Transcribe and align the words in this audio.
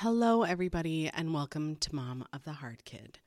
Hello, 0.00 0.42
everybody, 0.42 1.08
and 1.08 1.32
welcome 1.32 1.74
to 1.76 1.94
Mom 1.94 2.26
of 2.30 2.44
the 2.44 2.52
Hard 2.52 2.84
Kid. 2.84 3.18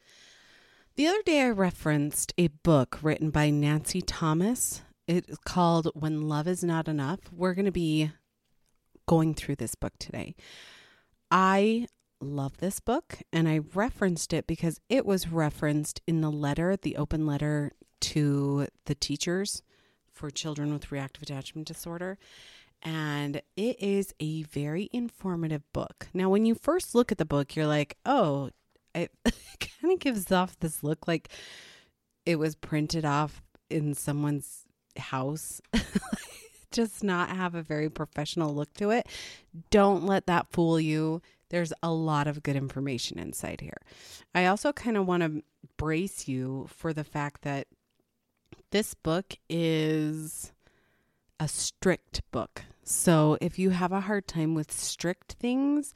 The 0.97 1.07
other 1.07 1.23
day, 1.23 1.41
I 1.41 1.49
referenced 1.49 2.31
a 2.37 2.49
book 2.49 2.99
written 3.01 3.31
by 3.31 3.49
Nancy 3.49 4.03
Thomas. 4.03 4.83
It's 5.07 5.35
called 5.43 5.89
When 5.95 6.29
Love 6.29 6.47
Is 6.47 6.63
Not 6.63 6.87
Enough. 6.87 7.21
We're 7.31 7.55
going 7.55 7.65
to 7.65 7.71
be 7.71 8.11
going 9.07 9.33
through 9.33 9.55
this 9.55 9.73
book 9.73 9.93
today. 9.97 10.35
I 11.31 11.87
love 12.21 12.57
this 12.57 12.79
book, 12.79 13.17
and 13.33 13.49
I 13.49 13.61
referenced 13.73 14.31
it 14.31 14.45
because 14.45 14.79
it 14.89 15.07
was 15.07 15.27
referenced 15.27 16.01
in 16.05 16.21
the 16.21 16.29
letter, 16.29 16.77
the 16.77 16.97
open 16.97 17.25
letter 17.25 17.71
to 18.01 18.67
the 18.85 18.93
teachers 18.93 19.63
for 20.13 20.29
children 20.29 20.71
with 20.71 20.91
reactive 20.91 21.23
attachment 21.23 21.67
disorder 21.67 22.19
and 22.81 23.41
it 23.55 23.79
is 23.79 24.13
a 24.19 24.43
very 24.43 24.89
informative 24.91 25.63
book. 25.73 26.07
Now, 26.13 26.29
when 26.29 26.45
you 26.45 26.55
first 26.55 26.95
look 26.95 27.11
at 27.11 27.17
the 27.17 27.25
book, 27.25 27.55
you're 27.55 27.67
like, 27.67 27.97
oh, 28.05 28.51
it 28.95 29.11
kind 29.25 29.93
of 29.93 29.99
gives 29.99 30.31
off 30.31 30.59
this 30.59 30.83
look 30.83 31.07
like 31.07 31.29
it 32.25 32.37
was 32.37 32.55
printed 32.55 33.05
off 33.05 33.41
in 33.69 33.93
someone's 33.93 34.65
house. 34.97 35.61
Just 36.71 37.03
not 37.03 37.29
have 37.29 37.55
a 37.55 37.63
very 37.63 37.89
professional 37.89 38.53
look 38.53 38.73
to 38.75 38.91
it. 38.91 39.07
Don't 39.71 40.05
let 40.05 40.27
that 40.27 40.51
fool 40.51 40.79
you. 40.79 41.21
There's 41.49 41.73
a 41.81 41.91
lot 41.91 42.27
of 42.27 42.43
good 42.43 42.55
information 42.55 43.17
inside 43.17 43.59
here. 43.59 43.81
I 44.35 44.45
also 44.45 44.71
kind 44.71 44.95
of 44.95 45.07
want 45.07 45.23
to 45.23 45.43
brace 45.77 46.27
you 46.27 46.67
for 46.69 46.93
the 46.93 47.03
fact 47.03 47.41
that 47.41 47.67
this 48.71 48.93
book 48.93 49.35
is 49.49 50.51
a 51.39 51.47
strict 51.47 52.21
book. 52.31 52.63
So 52.83 53.37
if 53.39 53.59
you 53.59 53.69
have 53.69 53.91
a 53.91 54.01
hard 54.01 54.27
time 54.27 54.55
with 54.55 54.71
strict 54.71 55.33
things, 55.33 55.93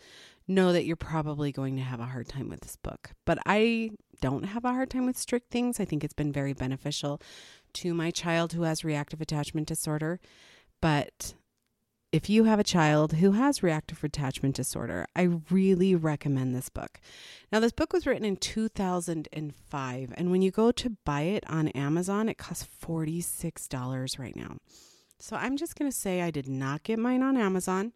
know 0.47 0.73
that 0.73 0.85
you're 0.85 0.95
probably 0.95 1.51
going 1.51 1.75
to 1.77 1.81
have 1.81 1.99
a 1.99 2.05
hard 2.05 2.27
time 2.27 2.49
with 2.49 2.61
this 2.61 2.75
book. 2.75 3.11
But 3.25 3.39
I 3.45 3.91
don't 4.21 4.43
have 4.43 4.65
a 4.65 4.71
hard 4.71 4.89
time 4.89 5.05
with 5.05 5.17
strict 5.17 5.51
things. 5.51 5.79
I 5.79 5.85
think 5.85 6.03
it's 6.03 6.13
been 6.13 6.31
very 6.31 6.53
beneficial 6.53 7.21
to 7.73 7.93
my 7.93 8.11
child 8.11 8.53
who 8.53 8.63
has 8.63 8.83
reactive 8.83 9.21
attachment 9.21 9.67
disorder. 9.67 10.19
But 10.81 11.33
if 12.11 12.29
you 12.29 12.43
have 12.43 12.59
a 12.59 12.63
child 12.63 13.13
who 13.13 13.31
has 13.31 13.63
reactive 13.63 14.03
attachment 14.03 14.55
disorder, 14.55 15.07
I 15.15 15.39
really 15.49 15.95
recommend 15.95 16.55
this 16.55 16.69
book. 16.69 16.99
Now, 17.51 17.59
this 17.59 17.71
book 17.71 17.91
was 17.91 18.05
written 18.05 18.23
in 18.23 18.37
2005, 18.37 20.13
and 20.15 20.31
when 20.31 20.43
you 20.43 20.51
go 20.51 20.71
to 20.71 20.97
buy 21.05 21.21
it 21.21 21.43
on 21.49 21.69
Amazon, 21.69 22.29
it 22.29 22.37
costs 22.37 22.67
$46 22.85 24.19
right 24.19 24.35
now. 24.35 24.57
So 25.23 25.37
I'm 25.37 25.55
just 25.55 25.77
going 25.77 25.89
to 25.89 25.97
say 25.97 26.21
I 26.21 26.31
did 26.31 26.49
not 26.49 26.83
get 26.83 26.99
mine 26.99 27.23
on 27.23 27.37
Amazon. 27.37 27.93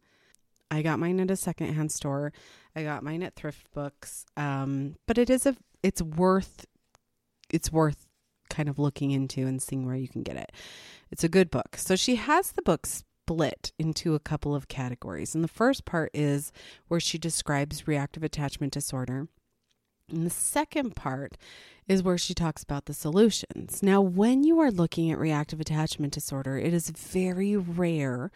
I 0.72 0.82
got 0.82 0.98
mine 0.98 1.20
at 1.20 1.30
a 1.30 1.36
secondhand 1.36 1.92
store. 1.92 2.32
I 2.74 2.84
got 2.84 3.04
mine 3.04 3.22
at 3.22 3.36
ThriftBooks. 3.36 4.24
Um, 4.38 4.96
but 5.08 5.18
it 5.18 5.30
is 5.30 5.46
a 5.46 5.58
it's 5.84 6.02
worth 6.02 6.66
it's 7.50 7.70
worth 7.70 8.08
kind 8.50 8.70
of 8.70 8.80
looking 8.80 9.12
into 9.12 9.46
and 9.46 9.62
seeing 9.62 9.86
where 9.86 9.98
you 9.98 10.08
can 10.08 10.24
get 10.24 10.38
it. 10.38 10.54
It's 11.12 11.26
a 11.26 11.28
good 11.28 11.52
book. 11.52 11.76
So 11.76 11.98
she 11.98 12.16
has 12.16 12.54
the 12.54 12.62
book 12.62 12.86
split 12.86 13.74
into 13.78 14.16
a 14.16 14.22
couple 14.22 14.56
of 14.56 14.70
categories. 14.70 15.36
And 15.36 15.44
the 15.44 15.50
first 15.50 15.84
part 15.84 16.12
is 16.14 16.54
where 16.88 17.02
she 17.02 17.18
describes 17.18 17.90
reactive 17.90 18.24
attachment 18.24 18.72
disorder. 18.72 19.28
And 20.10 20.26
the 20.26 20.32
second 20.32 20.96
part 20.96 21.38
is 21.88 22.04
where 22.04 22.18
she 22.18 22.34
talks 22.34 22.64
about 22.64 22.86
the 22.86 22.94
solutions. 22.94 23.82
Now, 23.82 24.02
when 24.02 24.44
you 24.44 24.60
are 24.60 24.72
looking 24.72 25.12
at 25.12 25.20
reactive 25.20 25.60
attachment 25.60 26.14
disorder, 26.14 26.58
it 26.58 26.74
is 26.74 26.90
very 26.90 27.56
rare 27.56 28.32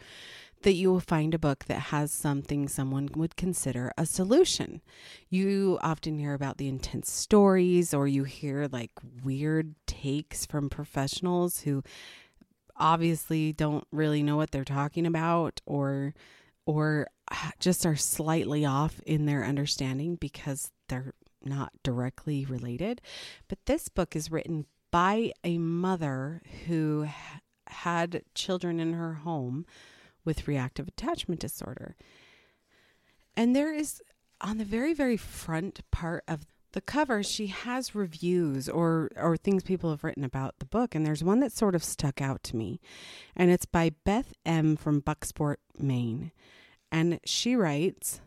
that 0.62 0.74
you 0.74 0.90
will 0.92 1.00
find 1.00 1.34
a 1.34 1.38
book 1.38 1.64
that 1.66 1.80
has 1.80 2.12
something 2.12 2.68
someone 2.68 3.08
would 3.16 3.36
consider 3.36 3.92
a 3.98 4.06
solution. 4.06 4.80
You 5.28 5.78
often 5.82 6.18
hear 6.18 6.34
about 6.34 6.58
the 6.58 6.68
intense 6.68 7.10
stories, 7.10 7.92
or 7.92 8.06
you 8.06 8.24
hear 8.24 8.68
like 8.70 8.92
weird 9.24 9.74
takes 9.86 10.46
from 10.46 10.70
professionals 10.70 11.62
who 11.62 11.82
obviously 12.76 13.52
don't 13.52 13.86
really 13.90 14.22
know 14.22 14.36
what 14.36 14.50
they're 14.50 14.64
talking 14.64 15.06
about, 15.06 15.60
or 15.66 16.14
or 16.64 17.08
uh, 17.30 17.50
just 17.58 17.84
are 17.84 17.96
slightly 17.96 18.64
off 18.64 19.00
in 19.04 19.26
their 19.26 19.44
understanding 19.44 20.16
because 20.16 20.70
they're 20.88 21.12
not 21.46 21.72
directly 21.82 22.44
related. 22.44 23.00
But 23.48 23.66
this 23.66 23.88
book 23.88 24.14
is 24.16 24.30
written 24.30 24.66
by 24.90 25.32
a 25.42 25.58
mother 25.58 26.42
who 26.66 27.08
had 27.66 28.22
children 28.34 28.80
in 28.80 28.92
her 28.92 29.14
home 29.14 29.66
with 30.24 30.46
reactive 30.46 30.88
attachment 30.88 31.40
disorder. 31.40 31.96
And 33.36 33.56
there 33.56 33.72
is 33.72 34.02
on 34.40 34.58
the 34.58 34.64
very, 34.64 34.92
very 34.92 35.16
front 35.16 35.80
part 35.90 36.24
of 36.28 36.46
the 36.72 36.80
cover, 36.80 37.22
she 37.22 37.48
has 37.48 37.94
reviews 37.94 38.68
or 38.68 39.10
or 39.16 39.36
things 39.36 39.62
people 39.62 39.90
have 39.90 40.04
written 40.04 40.24
about 40.24 40.58
the 40.58 40.64
book, 40.64 40.94
and 40.94 41.04
there's 41.04 41.22
one 41.22 41.40
that 41.40 41.52
sort 41.52 41.74
of 41.74 41.84
stuck 41.84 42.20
out 42.20 42.42
to 42.44 42.56
me, 42.56 42.80
and 43.36 43.50
it's 43.50 43.66
by 43.66 43.90
Beth 44.04 44.32
M 44.44 44.76
from 44.76 45.02
Bucksport, 45.02 45.56
Maine, 45.78 46.32
and 46.90 47.20
she 47.24 47.54
writes, 47.56 48.20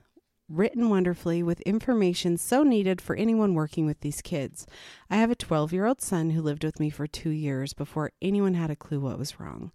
written 0.47 0.89
wonderfully 0.89 1.41
with 1.41 1.61
information 1.61 2.37
so 2.37 2.63
needed 2.63 3.01
for 3.01 3.15
anyone 3.15 3.53
working 3.53 3.85
with 3.85 4.01
these 4.01 4.21
kids. 4.21 4.65
I 5.09 5.17
have 5.17 5.31
a 5.31 5.35
12 5.35 5.73
year 5.73 5.85
old 5.85 6.01
son 6.01 6.31
who 6.31 6.41
lived 6.41 6.63
with 6.63 6.79
me 6.79 6.89
for 6.89 7.07
two 7.07 7.31
years 7.31 7.73
before 7.73 8.11
anyone 8.21 8.53
had 8.53 8.69
a 8.69 8.75
clue 8.75 8.99
what 8.99 9.19
was 9.19 9.39
wrong. 9.39 9.71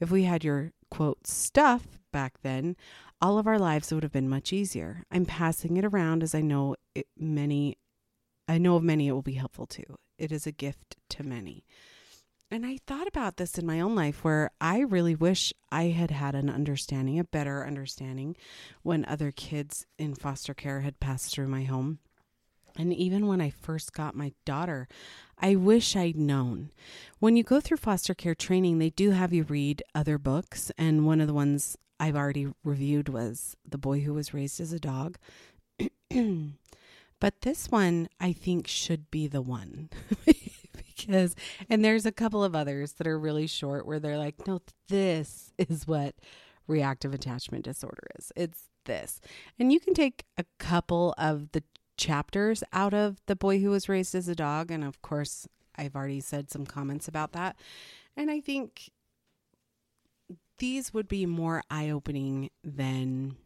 If 0.00 0.10
we 0.10 0.24
had 0.24 0.44
your 0.44 0.72
quote 0.90 1.26
stuff 1.26 1.98
back 2.12 2.40
then, 2.42 2.76
all 3.20 3.38
of 3.38 3.46
our 3.46 3.58
lives 3.58 3.92
would 3.92 4.02
have 4.02 4.12
been 4.12 4.28
much 4.28 4.52
easier. 4.52 5.04
I'm 5.10 5.26
passing 5.26 5.76
it 5.76 5.84
around 5.84 6.22
as 6.22 6.34
I 6.34 6.40
know 6.40 6.76
it, 6.94 7.06
many, 7.16 7.76
I 8.48 8.58
know 8.58 8.76
of 8.76 8.82
many 8.82 9.08
it 9.08 9.12
will 9.12 9.22
be 9.22 9.34
helpful 9.34 9.66
to. 9.66 9.82
It 10.18 10.30
is 10.32 10.46
a 10.46 10.52
gift 10.52 10.96
to 11.10 11.22
many. 11.22 11.64
And 12.50 12.64
I 12.64 12.78
thought 12.86 13.08
about 13.08 13.36
this 13.36 13.58
in 13.58 13.66
my 13.66 13.80
own 13.80 13.94
life 13.94 14.22
where 14.22 14.50
I 14.60 14.80
really 14.80 15.14
wish 15.14 15.52
I 15.72 15.84
had 15.84 16.10
had 16.10 16.34
an 16.34 16.48
understanding, 16.48 17.18
a 17.18 17.24
better 17.24 17.66
understanding, 17.66 18.36
when 18.82 19.04
other 19.06 19.32
kids 19.32 19.86
in 19.98 20.14
foster 20.14 20.54
care 20.54 20.80
had 20.80 21.00
passed 21.00 21.32
through 21.32 21.48
my 21.48 21.64
home. 21.64 21.98
And 22.76 22.92
even 22.92 23.26
when 23.26 23.40
I 23.40 23.50
first 23.50 23.92
got 23.92 24.16
my 24.16 24.32
daughter, 24.44 24.88
I 25.38 25.54
wish 25.54 25.96
I'd 25.96 26.16
known. 26.16 26.70
When 27.18 27.36
you 27.36 27.42
go 27.42 27.60
through 27.60 27.76
foster 27.78 28.14
care 28.14 28.34
training, 28.34 28.78
they 28.78 28.90
do 28.90 29.10
have 29.10 29.32
you 29.32 29.44
read 29.44 29.82
other 29.94 30.18
books. 30.18 30.70
And 30.76 31.06
one 31.06 31.20
of 31.20 31.26
the 31.26 31.34
ones 31.34 31.76
I've 32.00 32.16
already 32.16 32.48
reviewed 32.64 33.08
was 33.08 33.56
The 33.68 33.78
Boy 33.78 34.00
Who 34.00 34.14
Was 34.14 34.34
Raised 34.34 34.60
as 34.60 34.72
a 34.72 34.80
Dog. 34.80 35.18
but 37.20 37.40
this 37.42 37.70
one, 37.70 38.08
I 38.20 38.32
think, 38.32 38.66
should 38.66 39.10
be 39.10 39.28
the 39.28 39.42
one. 39.42 39.90
because 41.06 41.34
and 41.68 41.84
there's 41.84 42.06
a 42.06 42.12
couple 42.12 42.42
of 42.42 42.54
others 42.54 42.92
that 42.94 43.06
are 43.06 43.18
really 43.18 43.46
short 43.46 43.86
where 43.86 43.98
they're 43.98 44.18
like 44.18 44.46
no 44.46 44.60
this 44.88 45.52
is 45.58 45.86
what 45.86 46.14
reactive 46.66 47.14
attachment 47.14 47.64
disorder 47.64 48.02
is. 48.18 48.32
It's 48.36 48.68
this. 48.84 49.20
And 49.58 49.72
you 49.72 49.80
can 49.80 49.94
take 49.94 50.24
a 50.36 50.44
couple 50.58 51.14
of 51.18 51.52
the 51.52 51.62
chapters 51.96 52.64
out 52.72 52.92
of 52.92 53.20
the 53.26 53.36
boy 53.36 53.60
who 53.60 53.70
was 53.70 53.88
raised 53.88 54.14
as 54.14 54.28
a 54.28 54.34
dog 54.34 54.68
and 54.68 54.82
of 54.82 55.00
course 55.00 55.46
i've 55.76 55.94
already 55.94 56.20
said 56.20 56.50
some 56.50 56.66
comments 56.66 57.06
about 57.06 57.32
that. 57.32 57.56
And 58.16 58.30
i 58.30 58.40
think 58.40 58.90
these 60.58 60.94
would 60.94 61.08
be 61.08 61.26
more 61.26 61.62
eye-opening 61.70 62.50
than 62.62 63.36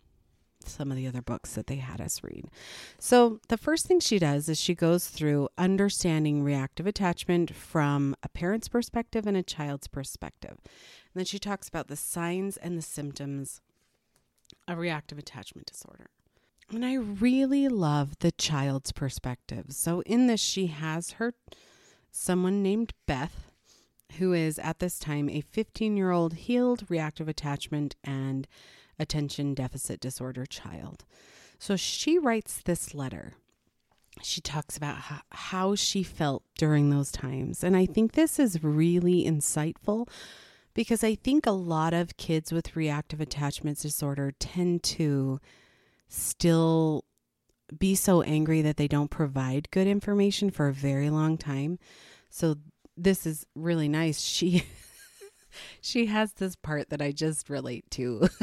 some 0.68 0.90
of 0.90 0.96
the 0.96 1.06
other 1.06 1.22
books 1.22 1.54
that 1.54 1.66
they 1.66 1.76
had 1.76 2.00
us 2.00 2.22
read. 2.22 2.46
So, 2.98 3.40
the 3.48 3.56
first 3.56 3.86
thing 3.86 4.00
she 4.00 4.18
does 4.18 4.48
is 4.48 4.60
she 4.60 4.74
goes 4.74 5.08
through 5.08 5.48
understanding 5.58 6.42
reactive 6.42 6.86
attachment 6.86 7.54
from 7.54 8.14
a 8.22 8.28
parent's 8.28 8.68
perspective 8.68 9.26
and 9.26 9.36
a 9.36 9.42
child's 9.42 9.88
perspective. 9.88 10.56
And 10.60 11.14
then 11.14 11.24
she 11.24 11.38
talks 11.38 11.68
about 11.68 11.88
the 11.88 11.96
signs 11.96 12.56
and 12.56 12.76
the 12.76 12.82
symptoms 12.82 13.60
of 14.66 14.78
reactive 14.78 15.18
attachment 15.18 15.66
disorder. 15.66 16.10
And 16.70 16.84
I 16.84 16.94
really 16.94 17.68
love 17.68 18.18
the 18.18 18.30
child's 18.30 18.92
perspective. 18.92 19.66
So, 19.70 20.02
in 20.02 20.26
this, 20.26 20.40
she 20.40 20.66
has 20.66 21.12
her 21.12 21.34
someone 22.10 22.62
named 22.62 22.92
Beth, 23.06 23.50
who 24.18 24.32
is 24.32 24.58
at 24.58 24.78
this 24.78 24.98
time 24.98 25.28
a 25.28 25.40
15 25.40 25.96
year 25.96 26.10
old 26.10 26.34
healed 26.34 26.84
reactive 26.88 27.28
attachment 27.28 27.96
and 28.04 28.46
attention 28.98 29.54
deficit 29.54 30.00
disorder 30.00 30.46
child. 30.46 31.04
So 31.58 31.76
she 31.76 32.18
writes 32.18 32.60
this 32.64 32.94
letter. 32.94 33.34
She 34.22 34.40
talks 34.40 34.76
about 34.76 34.98
how, 35.30 35.74
she 35.74 36.02
felt 36.02 36.42
during 36.56 36.90
those 36.90 37.12
times. 37.12 37.62
And 37.62 37.76
I 37.76 37.86
think 37.86 38.12
this 38.12 38.38
is 38.38 38.64
really 38.64 39.24
insightful 39.24 40.08
because 40.74 41.04
I 41.04 41.14
think 41.14 41.46
a 41.46 41.52
lot 41.52 41.94
of 41.94 42.16
kids 42.16 42.52
with 42.52 42.76
reactive 42.76 43.20
attachment 43.20 43.80
disorder 43.80 44.32
tend 44.38 44.82
to 44.84 45.40
still 46.08 47.04
be 47.76 47.94
so 47.94 48.22
angry 48.22 48.62
that 48.62 48.76
they 48.76 48.88
don't 48.88 49.10
provide 49.10 49.70
good 49.70 49.86
information 49.86 50.50
for 50.50 50.68
a 50.68 50.72
very 50.72 51.10
long 51.10 51.36
time. 51.36 51.78
So 52.30 52.56
this 52.96 53.26
is 53.26 53.46
really 53.54 53.88
nice. 53.88 54.20
She 54.20 54.64
she 55.80 56.06
has 56.06 56.32
this 56.34 56.56
part 56.56 56.90
that 56.90 57.02
I 57.02 57.12
just 57.12 57.48
relate 57.48 57.90
to. 57.92 58.28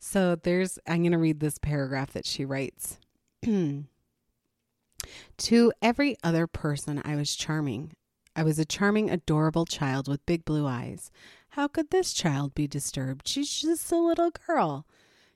So 0.00 0.34
there's, 0.34 0.78
I'm 0.88 1.02
going 1.02 1.12
to 1.12 1.18
read 1.18 1.40
this 1.40 1.58
paragraph 1.58 2.14
that 2.14 2.24
she 2.26 2.46
writes. 2.46 2.98
to 5.36 5.72
every 5.82 6.16
other 6.24 6.46
person, 6.46 7.02
I 7.04 7.16
was 7.16 7.36
charming. 7.36 7.92
I 8.34 8.42
was 8.42 8.58
a 8.58 8.64
charming, 8.64 9.10
adorable 9.10 9.66
child 9.66 10.08
with 10.08 10.24
big 10.24 10.46
blue 10.46 10.66
eyes. 10.66 11.10
How 11.50 11.68
could 11.68 11.90
this 11.90 12.14
child 12.14 12.54
be 12.54 12.66
disturbed? 12.66 13.28
She's 13.28 13.60
just 13.60 13.92
a 13.92 13.96
little 13.98 14.30
girl. 14.30 14.86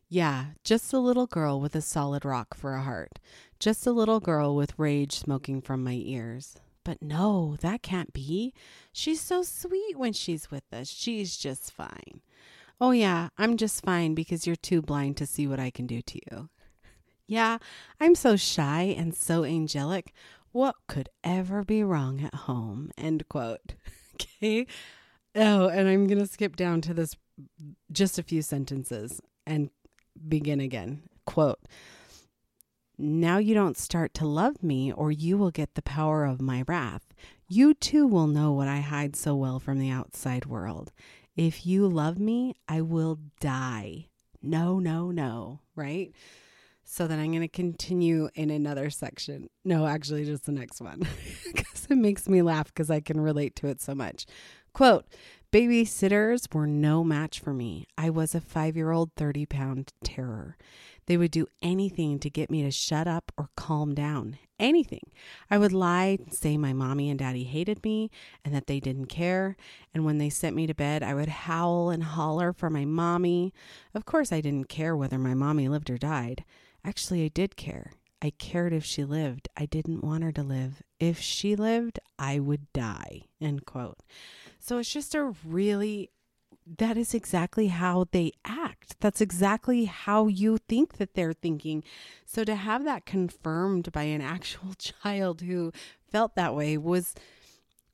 Yeah, 0.08 0.46
just 0.64 0.92
a 0.94 0.98
little 0.98 1.26
girl 1.26 1.60
with 1.60 1.74
a 1.74 1.82
solid 1.82 2.24
rock 2.24 2.54
for 2.54 2.74
a 2.74 2.82
heart. 2.82 3.18
Just 3.58 3.86
a 3.86 3.92
little 3.92 4.20
girl 4.20 4.56
with 4.56 4.78
rage 4.78 5.12
smoking 5.12 5.60
from 5.60 5.84
my 5.84 6.00
ears. 6.02 6.56
But 6.84 7.02
no, 7.02 7.56
that 7.60 7.82
can't 7.82 8.12
be. 8.12 8.54
She's 8.92 9.20
so 9.20 9.42
sweet 9.42 9.98
when 9.98 10.12
she's 10.14 10.50
with 10.50 10.64
us. 10.72 10.88
She's 10.88 11.36
just 11.36 11.70
fine. 11.72 12.22
Oh, 12.80 12.90
yeah, 12.90 13.28
I'm 13.38 13.56
just 13.56 13.84
fine 13.84 14.14
because 14.14 14.46
you're 14.46 14.56
too 14.56 14.82
blind 14.82 15.16
to 15.18 15.26
see 15.26 15.46
what 15.46 15.60
I 15.60 15.70
can 15.70 15.86
do 15.86 16.02
to 16.02 16.20
you. 16.30 16.48
Yeah, 17.26 17.56
I'm 17.98 18.14
so 18.14 18.36
shy 18.36 18.82
and 18.82 19.14
so 19.14 19.44
angelic. 19.44 20.12
What 20.52 20.74
could 20.88 21.08
ever 21.24 21.64
be 21.64 21.82
wrong 21.82 22.22
at 22.22 22.34
home? 22.34 22.90
End 22.98 23.26
quote. 23.30 23.76
okay. 24.14 24.66
Oh, 25.34 25.68
and 25.68 25.88
I'm 25.88 26.06
going 26.06 26.18
to 26.18 26.26
skip 26.26 26.54
down 26.54 26.82
to 26.82 26.92
this 26.92 27.16
just 27.90 28.18
a 28.18 28.22
few 28.22 28.42
sentences 28.42 29.22
and 29.46 29.70
begin 30.28 30.60
again. 30.60 31.04
Quote 31.24 31.60
Now 32.98 33.38
you 33.38 33.54
don't 33.54 33.78
start 33.78 34.12
to 34.14 34.26
love 34.26 34.62
me, 34.62 34.92
or 34.92 35.10
you 35.10 35.38
will 35.38 35.50
get 35.50 35.74
the 35.74 35.82
power 35.82 36.24
of 36.24 36.40
my 36.40 36.62
wrath. 36.68 37.14
You 37.48 37.74
too 37.74 38.06
will 38.06 38.26
know 38.26 38.52
what 38.52 38.68
I 38.68 38.80
hide 38.80 39.16
so 39.16 39.34
well 39.34 39.58
from 39.58 39.78
the 39.78 39.90
outside 39.90 40.46
world. 40.46 40.92
If 41.36 41.66
you 41.66 41.88
love 41.88 42.18
me, 42.18 42.54
I 42.68 42.80
will 42.80 43.18
die. 43.40 44.06
No, 44.40 44.78
no, 44.78 45.10
no, 45.10 45.60
right? 45.74 46.12
So 46.84 47.06
then 47.06 47.18
I'm 47.18 47.30
going 47.30 47.40
to 47.40 47.48
continue 47.48 48.28
in 48.34 48.50
another 48.50 48.90
section. 48.90 49.48
No, 49.64 49.86
actually, 49.86 50.24
just 50.24 50.46
the 50.46 50.52
next 50.52 50.80
one 50.80 51.00
because 51.52 51.86
it 51.88 51.96
makes 51.96 52.28
me 52.28 52.42
laugh 52.42 52.66
because 52.66 52.90
I 52.90 53.00
can 53.00 53.20
relate 53.20 53.56
to 53.56 53.68
it 53.68 53.80
so 53.80 53.94
much. 53.94 54.26
Quote 54.74 55.06
Babysitters 55.50 56.52
were 56.52 56.66
no 56.66 57.02
match 57.02 57.40
for 57.40 57.54
me. 57.54 57.86
I 57.96 58.10
was 58.10 58.34
a 58.34 58.40
five 58.40 58.76
year 58.76 58.90
old, 58.90 59.12
30 59.16 59.46
pound 59.46 59.92
terror. 60.02 60.56
They 61.06 61.16
would 61.16 61.30
do 61.30 61.46
anything 61.62 62.18
to 62.20 62.30
get 62.30 62.50
me 62.50 62.62
to 62.62 62.70
shut 62.70 63.06
up 63.06 63.32
or 63.36 63.50
calm 63.56 63.94
down. 63.94 64.38
Anything. 64.58 65.10
I 65.50 65.58
would 65.58 65.72
lie, 65.72 66.18
and 66.20 66.32
say 66.32 66.56
my 66.56 66.72
mommy 66.72 67.10
and 67.10 67.18
daddy 67.18 67.44
hated 67.44 67.84
me 67.84 68.10
and 68.44 68.54
that 68.54 68.66
they 68.66 68.80
didn't 68.80 69.06
care. 69.06 69.56
And 69.92 70.04
when 70.04 70.18
they 70.18 70.30
sent 70.30 70.56
me 70.56 70.66
to 70.66 70.74
bed, 70.74 71.02
I 71.02 71.14
would 71.14 71.28
howl 71.28 71.90
and 71.90 72.02
holler 72.02 72.52
for 72.52 72.70
my 72.70 72.84
mommy. 72.84 73.52
Of 73.94 74.04
course, 74.04 74.32
I 74.32 74.40
didn't 74.40 74.68
care 74.68 74.96
whether 74.96 75.18
my 75.18 75.34
mommy 75.34 75.68
lived 75.68 75.90
or 75.90 75.98
died. 75.98 76.44
Actually, 76.84 77.24
I 77.24 77.28
did 77.28 77.56
care. 77.56 77.92
I 78.22 78.30
cared 78.30 78.72
if 78.72 78.84
she 78.84 79.04
lived. 79.04 79.48
I 79.56 79.66
didn't 79.66 80.02
want 80.02 80.24
her 80.24 80.32
to 80.32 80.42
live. 80.42 80.82
If 80.98 81.20
she 81.20 81.56
lived, 81.56 81.98
I 82.18 82.38
would 82.38 82.72
die. 82.72 83.24
End 83.38 83.66
quote. 83.66 83.98
So 84.60 84.78
it's 84.78 84.92
just 84.92 85.14
a 85.14 85.34
really, 85.44 86.10
that 86.66 86.96
is 86.96 87.14
exactly 87.14 87.68
how 87.68 88.06
they 88.10 88.32
act. 88.44 88.96
That's 89.00 89.20
exactly 89.20 89.84
how 89.84 90.26
you 90.26 90.58
think 90.58 90.96
that 90.96 91.14
they're 91.14 91.32
thinking. 91.32 91.84
So 92.24 92.44
to 92.44 92.54
have 92.54 92.84
that 92.84 93.06
confirmed 93.06 93.92
by 93.92 94.04
an 94.04 94.20
actual 94.22 94.74
child 94.74 95.42
who 95.42 95.72
felt 96.10 96.34
that 96.36 96.54
way 96.54 96.76
was 96.78 97.14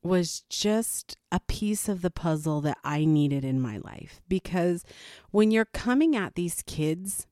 was 0.03 0.41
just 0.49 1.19
a 1.31 1.41
piece 1.41 1.87
of 1.87 2.01
the 2.01 2.11
puzzle 2.11 2.63
that 2.63 2.79
I 2.83 3.05
needed 3.05 3.45
in 3.45 3.61
my 3.61 3.77
life 3.77 4.23
because 4.29 4.83
when 5.31 5.51
you're 5.51 5.67
coming 5.67 6.17
at 6.17 6.37
these 6.37 6.63
kids 6.63 7.27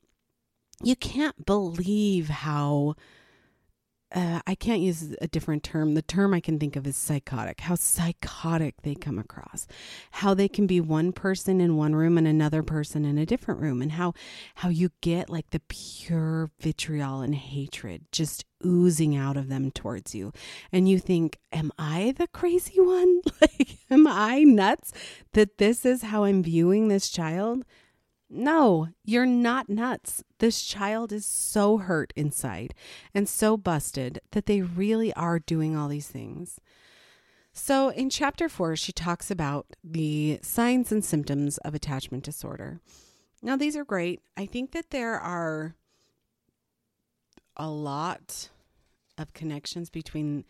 you 0.82 0.94
can't 0.94 1.46
believe 1.46 2.28
how 2.28 2.94
uh, 4.14 4.40
I 4.46 4.54
can't 4.54 4.80
use 4.80 5.14
a 5.20 5.28
different 5.28 5.62
term. 5.62 5.94
The 5.94 6.02
term 6.02 6.32
I 6.32 6.40
can 6.40 6.58
think 6.58 6.76
of 6.76 6.86
is 6.86 6.96
psychotic. 6.96 7.60
How 7.60 7.74
psychotic 7.74 8.80
they 8.82 8.94
come 8.94 9.18
across. 9.18 9.66
How 10.12 10.32
they 10.32 10.48
can 10.48 10.66
be 10.66 10.80
one 10.80 11.12
person 11.12 11.60
in 11.60 11.76
one 11.76 11.94
room 11.94 12.16
and 12.16 12.26
another 12.26 12.62
person 12.62 13.04
in 13.04 13.18
a 13.18 13.26
different 13.26 13.60
room 13.60 13.82
and 13.82 13.92
how 13.92 14.14
how 14.56 14.70
you 14.70 14.90
get 15.02 15.28
like 15.28 15.50
the 15.50 15.60
pure 15.68 16.50
vitriol 16.58 17.20
and 17.20 17.34
hatred 17.34 18.06
just 18.10 18.46
oozing 18.64 19.14
out 19.14 19.36
of 19.36 19.48
them 19.48 19.70
towards 19.70 20.14
you. 20.14 20.32
And 20.72 20.88
you 20.88 20.98
think, 20.98 21.38
am 21.52 21.70
I 21.78 22.14
the 22.16 22.28
crazy 22.28 22.80
one? 22.80 23.20
like 23.40 23.78
am 23.90 24.06
I 24.06 24.42
nuts 24.42 24.92
that 25.32 25.58
this 25.58 25.84
is 25.84 26.02
how 26.02 26.24
I'm 26.24 26.42
viewing 26.42 26.88
this 26.88 27.10
child? 27.10 27.64
No, 28.30 28.88
you're 29.04 29.26
not 29.26 29.70
nuts. 29.70 30.22
This 30.38 30.62
child 30.62 31.12
is 31.12 31.24
so 31.24 31.78
hurt 31.78 32.12
inside 32.14 32.74
and 33.14 33.28
so 33.28 33.56
busted 33.56 34.20
that 34.32 34.46
they 34.46 34.60
really 34.60 35.14
are 35.14 35.38
doing 35.38 35.76
all 35.76 35.88
these 35.88 36.08
things. 36.08 36.60
So, 37.52 37.88
in 37.88 38.10
chapter 38.10 38.48
four, 38.48 38.76
she 38.76 38.92
talks 38.92 39.30
about 39.30 39.66
the 39.82 40.38
signs 40.42 40.92
and 40.92 41.04
symptoms 41.04 41.58
of 41.58 41.74
attachment 41.74 42.22
disorder. 42.22 42.80
Now, 43.42 43.56
these 43.56 43.76
are 43.76 43.84
great. 43.84 44.20
I 44.36 44.46
think 44.46 44.72
that 44.72 44.90
there 44.90 45.18
are 45.18 45.74
a 47.56 47.68
lot 47.68 48.50
of 49.16 49.32
connections 49.32 49.90
between 49.90 50.44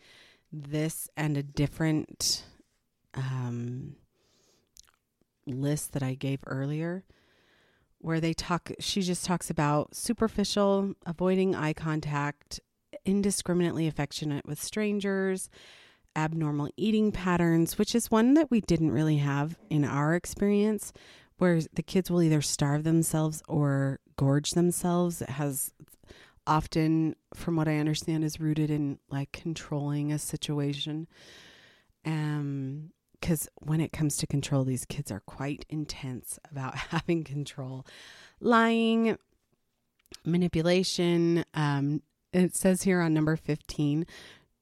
this 0.51 1.09
and 1.15 1.37
a 1.37 1.43
different 1.43 2.43
um, 3.15 3.95
list 5.47 5.93
that 5.93 6.03
I 6.03 6.13
gave 6.13 6.39
earlier 6.45 7.05
where 7.99 8.19
they 8.19 8.33
talk, 8.33 8.71
she 8.79 9.01
just 9.01 9.25
talks 9.25 9.49
about 9.49 9.95
superficial, 9.95 10.93
avoiding 11.05 11.55
eye 11.55 11.73
contact, 11.73 12.59
indiscriminately 13.05 13.87
affectionate 13.87 14.45
with 14.45 14.61
strangers, 14.61 15.49
abnormal 16.15 16.69
eating 16.75 17.11
patterns, 17.11 17.77
which 17.77 17.93
is 17.93 18.11
one 18.11 18.33
that 18.33 18.49
we 18.49 18.61
didn't 18.61 18.91
really 18.91 19.17
have 19.17 19.57
in 19.69 19.85
our 19.85 20.15
experience, 20.15 20.91
where 21.37 21.61
the 21.73 21.83
kids 21.83 22.09
will 22.09 22.21
either 22.21 22.41
starve 22.41 22.83
themselves 22.83 23.41
or 23.47 23.99
gorge 24.17 24.51
themselves. 24.51 25.21
It 25.21 25.29
has 25.29 25.71
often, 26.45 27.15
from 27.33 27.55
what 27.55 27.67
I 27.67 27.77
understand, 27.77 28.23
is 28.23 28.39
rooted 28.39 28.69
in 28.69 28.99
like 29.09 29.31
controlling 29.31 30.11
a 30.11 30.19
situation. 30.19 31.07
Um, 32.05 32.91
because 33.19 33.49
when 33.55 33.81
it 33.81 33.91
comes 33.91 34.17
to 34.17 34.27
control, 34.27 34.63
these 34.63 34.85
kids 34.85 35.11
are 35.11 35.21
quite 35.21 35.65
intense 35.69 36.39
about 36.49 36.75
having 36.91 37.23
control. 37.23 37.85
Lying, 38.39 39.17
manipulation. 40.25 41.45
Um, 41.53 42.01
it 42.31 42.55
says 42.55 42.83
here 42.83 43.01
on 43.01 43.13
number 43.13 43.35
15 43.35 44.05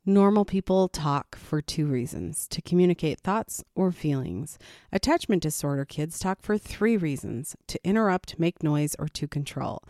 normal 0.07 0.45
people 0.45 0.87
talk 0.87 1.35
for 1.35 1.61
two 1.61 1.85
reasons 1.85 2.47
to 2.47 2.61
communicate 2.61 3.19
thoughts 3.19 3.61
or 3.75 3.91
feelings. 3.91 4.57
Attachment 4.91 5.43
disorder 5.43 5.83
kids 5.83 6.17
talk 6.17 6.41
for 6.41 6.57
three 6.57 6.95
reasons 6.95 7.57
to 7.67 7.77
interrupt, 7.83 8.39
make 8.39 8.63
noise, 8.63 8.95
or 8.97 9.09
to 9.09 9.27
control. 9.27 9.83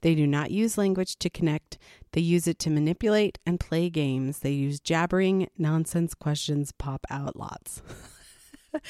They 0.00 0.14
do 0.14 0.28
not 0.28 0.52
use 0.52 0.78
language 0.78 1.16
to 1.18 1.28
connect, 1.28 1.76
they 2.12 2.20
use 2.20 2.46
it 2.46 2.60
to 2.60 2.70
manipulate 2.70 3.38
and 3.44 3.58
play 3.58 3.90
games. 3.90 4.38
They 4.38 4.52
use 4.52 4.78
jabbering, 4.78 5.48
nonsense 5.58 6.14
questions 6.14 6.70
pop 6.70 7.04
out 7.10 7.34
lots. 7.34 7.82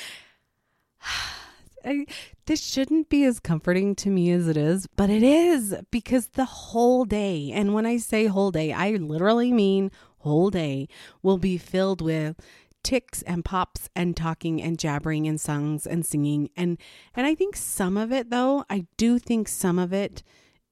I, 1.85 2.07
this 2.47 2.64
shouldn't 2.64 3.11
be 3.11 3.25
as 3.25 3.41
comforting 3.41 3.95
to 3.97 4.09
me 4.09 4.31
as 4.31 4.49
it 4.49 4.57
is, 4.57 4.87
but 4.97 5.11
it 5.11 5.23
is 5.23 5.76
because 5.91 6.29
the 6.29 6.47
whole 6.47 7.05
day, 7.05 7.50
and 7.53 7.75
when 7.75 7.85
I 7.85 7.99
say 7.99 8.26
whole 8.26 8.50
day, 8.50 8.73
I 8.73 8.93
literally 8.93 9.53
mean 9.53 9.91
whole 10.19 10.49
day, 10.49 10.88
will 11.23 11.37
be 11.37 11.59
filled 11.59 12.00
with 12.00 12.37
tics 12.83 13.23
and 13.23 13.45
pops 13.45 13.88
and 13.97 14.17
talking 14.17 14.62
and 14.62 14.79
jabbering 14.79 15.26
and 15.26 15.41
songs 15.41 15.87
and 15.87 16.07
singing. 16.07 16.50
And 16.57 16.79
and 17.14 17.26
I 17.26 17.35
think 17.35 17.57
some 17.57 17.97
of 17.97 18.12
it 18.12 18.31
though 18.31 18.64
I 18.71 18.87
do 18.97 19.19
think 19.19 19.49
some 19.49 19.79
of 19.79 19.93
it 19.93 20.23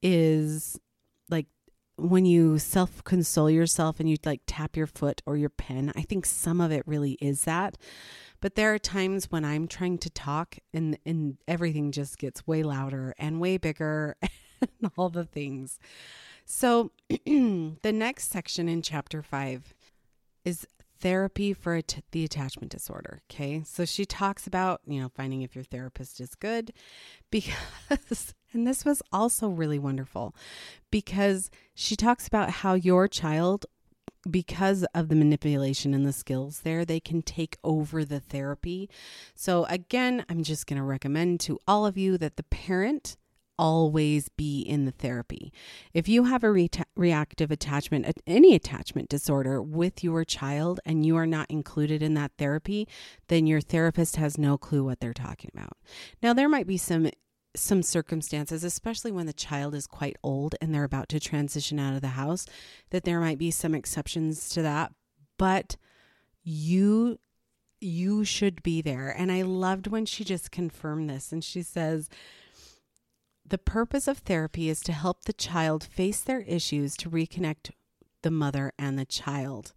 is 0.02 0.78
like 1.28 1.46
when 2.02 2.24
you 2.24 2.58
self 2.58 3.02
console 3.04 3.50
yourself 3.50 4.00
and 4.00 4.10
you 4.10 4.16
like 4.24 4.42
tap 4.46 4.76
your 4.76 4.86
foot 4.86 5.22
or 5.26 5.36
your 5.36 5.50
pen 5.50 5.92
I 5.96 6.02
think 6.02 6.26
some 6.26 6.60
of 6.60 6.72
it 6.72 6.82
really 6.86 7.12
is 7.20 7.44
that 7.44 7.78
but 8.42 8.56
there 8.56 8.74
are 8.74 8.78
times 8.78 9.30
when 9.30 9.44
I'm 9.44 9.68
trying 9.68 9.98
to 9.98 10.10
talk 10.10 10.58
and 10.74 10.98
and 11.06 11.38
everything 11.48 11.92
just 11.92 12.18
gets 12.18 12.46
way 12.46 12.62
louder 12.62 13.14
and 13.16 13.40
way 13.40 13.56
bigger 13.56 14.16
and 14.60 14.90
all 14.98 15.08
the 15.08 15.24
things. 15.24 15.78
So 16.44 16.90
the 17.08 17.92
next 17.94 18.30
section 18.30 18.68
in 18.68 18.82
chapter 18.82 19.22
5 19.22 19.72
is 20.44 20.66
therapy 21.00 21.52
for 21.52 21.80
the 22.10 22.24
attachment 22.24 22.72
disorder, 22.72 23.22
okay? 23.30 23.62
So 23.64 23.84
she 23.84 24.04
talks 24.04 24.46
about, 24.46 24.80
you 24.86 25.00
know, 25.00 25.08
finding 25.08 25.42
if 25.42 25.54
your 25.54 25.64
therapist 25.64 26.20
is 26.20 26.34
good 26.34 26.72
because 27.30 28.34
and 28.52 28.66
this 28.66 28.84
was 28.84 29.02
also 29.12 29.48
really 29.48 29.78
wonderful 29.78 30.34
because 30.90 31.50
she 31.74 31.96
talks 31.96 32.26
about 32.26 32.50
how 32.50 32.74
your 32.74 33.08
child 33.08 33.66
because 34.30 34.84
of 34.94 35.08
the 35.08 35.16
manipulation 35.16 35.94
and 35.94 36.06
the 36.06 36.12
skills 36.12 36.60
there, 36.60 36.84
they 36.84 37.00
can 37.00 37.22
take 37.22 37.56
over 37.64 38.04
the 38.04 38.20
therapy. 38.20 38.88
So, 39.34 39.64
again, 39.64 40.24
I'm 40.28 40.42
just 40.44 40.66
going 40.66 40.76
to 40.76 40.84
recommend 40.84 41.40
to 41.40 41.58
all 41.66 41.86
of 41.86 41.98
you 41.98 42.16
that 42.18 42.36
the 42.36 42.44
parent 42.44 43.16
always 43.58 44.28
be 44.30 44.60
in 44.60 44.86
the 44.86 44.92
therapy. 44.92 45.52
If 45.92 46.08
you 46.08 46.24
have 46.24 46.42
a 46.42 46.50
re- 46.50 46.70
reactive 46.96 47.50
attachment, 47.50 48.06
any 48.26 48.54
attachment 48.54 49.08
disorder 49.08 49.60
with 49.60 50.02
your 50.02 50.24
child, 50.24 50.80
and 50.84 51.04
you 51.04 51.16
are 51.16 51.26
not 51.26 51.50
included 51.50 52.02
in 52.02 52.14
that 52.14 52.32
therapy, 52.38 52.88
then 53.28 53.46
your 53.46 53.60
therapist 53.60 54.16
has 54.16 54.38
no 54.38 54.56
clue 54.56 54.84
what 54.84 55.00
they're 55.00 55.12
talking 55.12 55.50
about. 55.52 55.76
Now, 56.22 56.32
there 56.32 56.48
might 56.48 56.66
be 56.66 56.76
some 56.76 57.10
some 57.54 57.82
circumstances, 57.82 58.64
especially 58.64 59.12
when 59.12 59.26
the 59.26 59.32
child 59.32 59.74
is 59.74 59.86
quite 59.86 60.16
old 60.22 60.54
and 60.60 60.74
they're 60.74 60.84
about 60.84 61.08
to 61.10 61.20
transition 61.20 61.78
out 61.78 61.94
of 61.94 62.00
the 62.00 62.08
house, 62.08 62.46
that 62.90 63.04
there 63.04 63.20
might 63.20 63.38
be 63.38 63.50
some 63.50 63.74
exceptions 63.74 64.48
to 64.50 64.62
that. 64.62 64.92
But 65.38 65.76
you 66.42 67.18
you 67.80 68.24
should 68.24 68.62
be 68.62 68.80
there. 68.80 69.08
And 69.16 69.32
I 69.32 69.42
loved 69.42 69.88
when 69.88 70.06
she 70.06 70.22
just 70.22 70.52
confirmed 70.52 71.10
this 71.10 71.32
and 71.32 71.42
she 71.42 71.62
says 71.62 72.08
the 73.44 73.58
purpose 73.58 74.06
of 74.06 74.18
therapy 74.18 74.68
is 74.68 74.80
to 74.82 74.92
help 74.92 75.24
the 75.24 75.32
child 75.32 75.82
face 75.82 76.20
their 76.20 76.40
issues 76.42 76.96
to 76.98 77.10
reconnect 77.10 77.72
the 78.22 78.30
mother 78.30 78.72
and 78.78 78.98
the 78.98 79.04
child. 79.04 79.72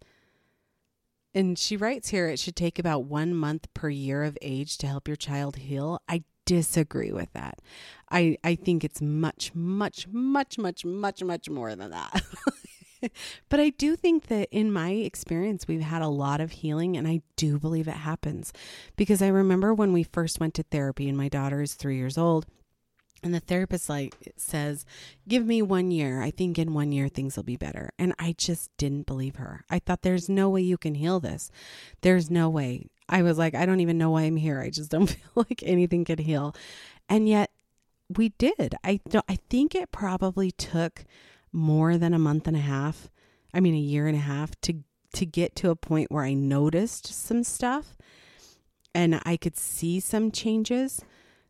And 1.34 1.58
she 1.58 1.76
writes 1.76 2.08
here 2.08 2.28
it 2.28 2.38
should 2.38 2.56
take 2.56 2.78
about 2.78 3.04
one 3.04 3.34
month 3.34 3.66
per 3.74 3.90
year 3.90 4.22
of 4.22 4.38
age 4.40 4.78
to 4.78 4.86
help 4.86 5.08
your 5.08 5.16
child 5.16 5.56
heal. 5.56 6.00
I 6.08 6.22
disagree 6.46 7.12
with 7.12 7.32
that. 7.34 7.60
I, 8.10 8.38
I 8.42 8.54
think 8.54 8.84
it's 8.84 9.02
much, 9.02 9.54
much, 9.54 10.06
much, 10.08 10.58
much, 10.58 10.84
much, 10.84 11.22
much 11.22 11.50
more 11.50 11.74
than 11.74 11.90
that. 11.90 12.22
but 13.48 13.60
I 13.60 13.70
do 13.70 13.96
think 13.96 14.28
that 14.28 14.48
in 14.50 14.72
my 14.72 14.90
experience, 14.90 15.68
we've 15.68 15.80
had 15.80 16.02
a 16.02 16.08
lot 16.08 16.40
of 16.40 16.52
healing, 16.52 16.96
and 16.96 17.06
I 17.06 17.20
do 17.36 17.58
believe 17.58 17.88
it 17.88 17.92
happens 17.92 18.52
because 18.96 19.20
I 19.20 19.28
remember 19.28 19.74
when 19.74 19.92
we 19.92 20.04
first 20.04 20.40
went 20.40 20.54
to 20.54 20.62
therapy, 20.62 21.08
and 21.08 21.18
my 21.18 21.28
daughter 21.28 21.60
is 21.60 21.74
three 21.74 21.96
years 21.96 22.16
old. 22.16 22.46
And 23.22 23.34
the 23.34 23.40
therapist 23.40 23.88
like 23.88 24.14
says, 24.36 24.84
"Give 25.26 25.44
me 25.44 25.62
1 25.62 25.90
year. 25.90 26.22
I 26.22 26.30
think 26.30 26.58
in 26.58 26.74
1 26.74 26.92
year 26.92 27.08
things 27.08 27.34
will 27.34 27.42
be 27.42 27.56
better." 27.56 27.90
And 27.98 28.14
I 28.18 28.34
just 28.36 28.70
didn't 28.76 29.06
believe 29.06 29.36
her. 29.36 29.64
I 29.68 29.78
thought 29.78 30.02
there's 30.02 30.28
no 30.28 30.50
way 30.50 30.60
you 30.60 30.78
can 30.78 30.94
heal 30.94 31.18
this. 31.18 31.50
There's 32.02 32.30
no 32.30 32.48
way. 32.48 32.86
I 33.08 33.22
was 33.22 33.38
like, 33.38 33.54
I 33.54 33.66
don't 33.66 33.80
even 33.80 33.98
know 33.98 34.10
why 34.10 34.22
I'm 34.22 34.36
here. 34.36 34.60
I 34.60 34.70
just 34.70 34.90
don't 34.90 35.06
feel 35.10 35.44
like 35.48 35.62
anything 35.64 36.04
could 36.04 36.20
heal. 36.20 36.54
And 37.08 37.28
yet 37.28 37.50
we 38.08 38.30
did. 38.30 38.74
I 38.84 39.00
I 39.28 39.36
think 39.48 39.74
it 39.74 39.92
probably 39.92 40.50
took 40.50 41.04
more 41.52 41.96
than 41.96 42.14
a 42.14 42.18
month 42.18 42.46
and 42.46 42.56
a 42.56 42.60
half. 42.60 43.10
I 43.54 43.60
mean 43.60 43.74
a 43.74 43.78
year 43.78 44.06
and 44.06 44.16
a 44.16 44.20
half 44.20 44.60
to 44.62 44.82
to 45.14 45.26
get 45.26 45.56
to 45.56 45.70
a 45.70 45.76
point 45.76 46.10
where 46.10 46.24
I 46.24 46.34
noticed 46.34 47.06
some 47.06 47.42
stuff 47.42 47.96
and 48.94 49.20
I 49.24 49.36
could 49.36 49.56
see 49.56 50.00
some 50.00 50.30
changes. 50.30 51.00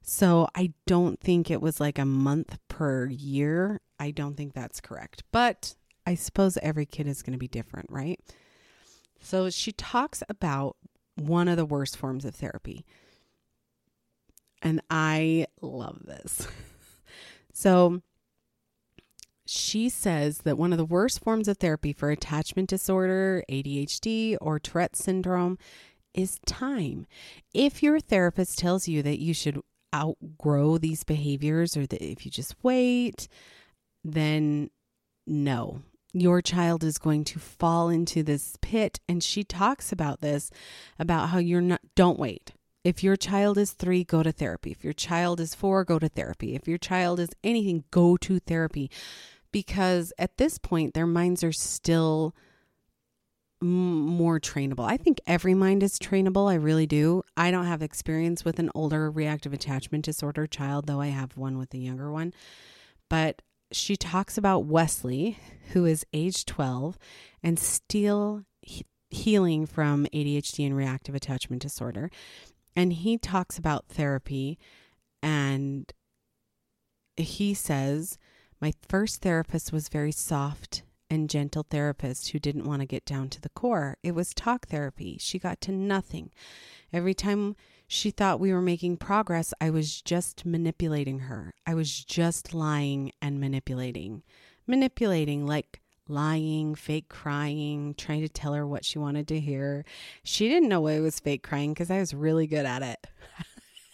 So 0.03 0.49
I 0.55 0.73
don't 0.87 1.21
think 1.21 1.51
it 1.51 1.61
was 1.61 1.81
like 1.81 1.99
a 1.99 2.05
month 2.05 2.59
per 2.69 3.07
year. 3.07 3.81
I 3.99 4.13
don't 4.13 4.37
think 4.37 4.53
that's 4.53 4.81
correct. 4.81 5.25
But 5.33 5.75
I 6.07 6.15
suppose 6.15 6.57
every 6.59 6.87
kid 6.87 7.09
is 7.09 7.23
going 7.23 7.33
to 7.33 7.39
be 7.39 7.49
different, 7.49 7.91
right? 7.91 8.21
So 9.21 9.51
she 9.51 9.73
talks 9.73 10.23
about 10.29 10.77
one 11.17 11.49
of 11.49 11.57
the 11.57 11.65
worst 11.65 11.97
forms 11.97 12.25
of 12.25 12.35
therapy. 12.35 12.85
And 14.63 14.81
I 14.91 15.47
love 15.61 16.05
this. 16.05 16.47
so 17.53 18.03
she 19.47 19.89
says 19.89 20.39
that 20.39 20.59
one 20.59 20.73
of 20.73 20.79
the 20.79 20.85
worst 20.85 21.23
forms 21.23 21.49
of 21.49 21.59
therapy 21.59 21.93
for 21.93 22.11
attachment 22.11 22.69
disorder, 22.69 23.45
ADHD, 23.51 24.37
or 24.41 24.59
Tourette 24.59 24.97
syndrome 24.97 25.59
is 26.15 26.41
time. 26.47 27.07
If 27.55 27.83
your 27.83 28.01
therapist 28.01 28.59
tells 28.59 28.89
you 28.89 29.03
that 29.03 29.21
you 29.21 29.35
should 29.35 29.61
outgrow 29.95 30.79
these 30.79 31.05
behaviors 31.05 31.77
or 31.77 31.87
that 31.87 32.03
if 32.03 32.25
you 32.25 32.31
just 32.31 32.57
wait, 32.63 33.29
then 34.03 34.71
no, 35.27 35.83
your 36.21 36.41
child 36.41 36.83
is 36.83 36.99
going 36.99 37.25
to 37.25 37.39
fall 37.39 37.89
into 37.89 38.23
this 38.23 38.57
pit. 38.61 39.01
And 39.09 39.23
she 39.23 39.45
talks 39.45 39.93
about 39.93 40.21
this 40.21 40.51
about 40.99 41.29
how 41.31 41.39
you're 41.39 41.61
not, 41.61 41.81
don't 41.95 42.19
wait. 42.19 42.53
If 42.85 43.03
your 43.03 43.17
child 43.17 43.59
is 43.59 43.73
three, 43.73 44.05
go 44.05 44.23
to 44.23 44.31
therapy. 44.31 44.71
If 44.71 44.85
your 44.85 44.93
child 44.93 45.41
is 45.41 45.55
four, 45.55 45.85
go 45.85 45.99
to 45.99 46.09
therapy. 46.09 46.55
If 46.55 46.69
your 46.69 46.79
child 46.79 47.19
is 47.19 47.31
anything, 47.43 47.85
go 47.91 48.17
to 48.19 48.39
therapy. 48.39 48.91
Because 49.51 50.13
at 50.19 50.37
this 50.37 50.59
point, 50.59 50.95
their 50.95 51.07
minds 51.07 51.43
are 51.43 51.53
still 51.53 52.35
more 53.61 54.39
trainable. 54.39 54.87
I 54.87 54.99
think 54.99 55.21
every 55.27 55.55
mind 55.55 55.83
is 55.83 55.99
trainable. 55.99 56.51
I 56.51 56.55
really 56.55 56.87
do. 56.87 57.23
I 57.37 57.51
don't 57.51 57.65
have 57.65 57.83
experience 57.83 58.45
with 58.45 58.59
an 58.59 58.71
older 58.75 59.11
reactive 59.11 59.53
attachment 59.53 60.05
disorder 60.05 60.47
child, 60.47 60.87
though 60.87 61.01
I 61.01 61.09
have 61.09 61.37
one 61.37 61.59
with 61.59 61.73
a 61.75 61.79
younger 61.79 62.13
one. 62.13 62.35
But 63.09 63.43
she 63.73 63.97
talks 63.97 64.39
about 64.39 64.65
Wesley, 64.65 65.39
who 65.73 65.85
is 65.85 66.07
age 66.13 66.45
12 66.45 66.99
and 67.43 67.59
still 67.59 68.43
he- 68.63 68.87
healing 69.11 69.67
from 69.67 70.07
ADHD 70.13 70.65
and 70.67 70.77
reactive 70.77 71.15
attachment 71.15 71.63
disorder. 71.63 72.11
And 72.75 72.93
he 72.93 73.19
talks 73.19 73.59
about 73.59 73.89
therapy 73.89 74.59
and 75.23 75.93
he 77.17 77.55
says, 77.55 78.19
My 78.61 78.73
first 78.89 79.23
therapist 79.23 79.73
was 79.73 79.89
very 79.89 80.13
soft 80.13 80.83
and 81.09 81.31
gentle 81.31 81.65
therapist 81.69 82.31
who 82.31 82.39
didn't 82.39 82.67
want 82.67 82.81
to 82.81 82.87
get 82.87 83.05
down 83.05 83.29
to 83.31 83.41
the 83.41 83.49
core. 83.51 83.97
It 84.03 84.15
was 84.15 84.35
talk 84.35 84.69
therapy. 84.69 85.17
She 85.21 85.39
got 85.39 85.61
to 85.63 85.73
nothing. 85.73 86.31
Every 86.93 87.15
time 87.15 87.57
she 87.89 88.11
thought 88.11 88.41
we 88.41 88.53
were 88.53 88.63
making 88.63 88.97
progress. 88.97 89.55
I 89.61 89.71
was 89.71 90.01
just 90.03 90.45
manipulating 90.45 91.21
her. 91.21 91.55
I 91.67 91.75
was 91.75 92.05
just 92.05 92.53
lying 92.53 93.13
and 93.23 93.39
manipulating. 93.41 94.23
Manipulating, 94.67 95.47
like 95.47 95.81
lying, 96.09 96.75
fake 96.75 97.09
crying, 97.09 97.95
trying 97.97 98.23
to 98.23 98.29
tell 98.29 98.55
her 98.55 98.67
what 98.67 98.85
she 98.85 98.99
wanted 98.99 99.29
to 99.29 99.41
hear. 99.41 99.85
She 100.25 100.49
didn't 100.49 100.69
know 100.69 100.87
it 100.89 101.01
was 101.01 101.21
fake 101.21 101.43
crying 101.43 101.73
because 101.75 101.91
I 101.91 101.99
was 101.99 102.13
really 102.13 102.47
good 102.47 102.67
at 102.67 102.83
it. 102.83 103.07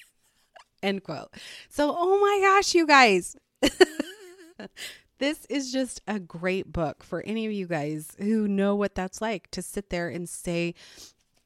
End 0.82 1.04
quote. 1.04 1.28
So, 1.68 1.94
oh 1.96 2.20
my 2.20 2.40
gosh, 2.40 2.75
you 2.75 2.87
guys. 2.87 3.37
this 5.18 5.44
is 5.46 5.70
just 5.70 6.00
a 6.08 6.18
great 6.18 6.72
book 6.72 7.04
for 7.04 7.22
any 7.22 7.46
of 7.46 7.52
you 7.52 7.66
guys 7.66 8.08
who 8.18 8.49
know 8.49 8.75
what 8.75 8.94
that's 8.94 9.20
like 9.20 9.50
to 9.52 9.62
sit 9.62 9.90
there 9.90 10.08
and 10.08 10.28
say, 10.28 10.75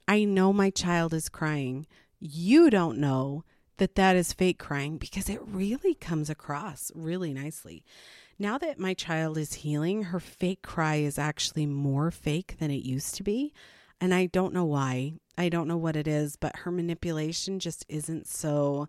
I 0.09 0.25
know 0.25 0.53
my 0.53 0.71
child 0.71 1.13
is 1.13 1.29
crying 1.29 1.87
you 2.21 2.71
don't 2.71 2.99
know 2.99 3.45
that 3.79 3.95
that 3.95 4.17
is 4.17 4.33
fake 4.33 4.59
crying 4.59 4.97
because 4.97 5.29
it 5.29 5.41
really 5.47 5.95
comes 5.95 6.31
across 6.31 6.91
really 6.95 7.33
nicely. 7.33 7.85
Now 8.39 8.59
that 8.59 8.79
my 8.79 8.95
child 8.95 9.39
is 9.39 9.55
healing, 9.55 10.05
her 10.05 10.21
fake 10.21 10.63
cry 10.63 10.97
is 10.97 11.19
actually 11.19 11.67
more 11.67 12.11
fake 12.11 12.57
than 12.59 12.71
it 12.71 12.85
used 12.85 13.15
to 13.17 13.23
be. 13.23 13.53
And 14.01 14.13
I 14.13 14.27
don't 14.27 14.53
know 14.53 14.65
why. 14.65 15.15
I 15.39 15.49
don't 15.49 15.69
know 15.69 15.77
what 15.77 15.97
it 15.97 16.07
is, 16.07 16.37
but 16.37 16.57
her 16.57 16.71
manipulation 16.71 17.59
just 17.59 17.85
isn't 17.89 18.27
so 18.27 18.89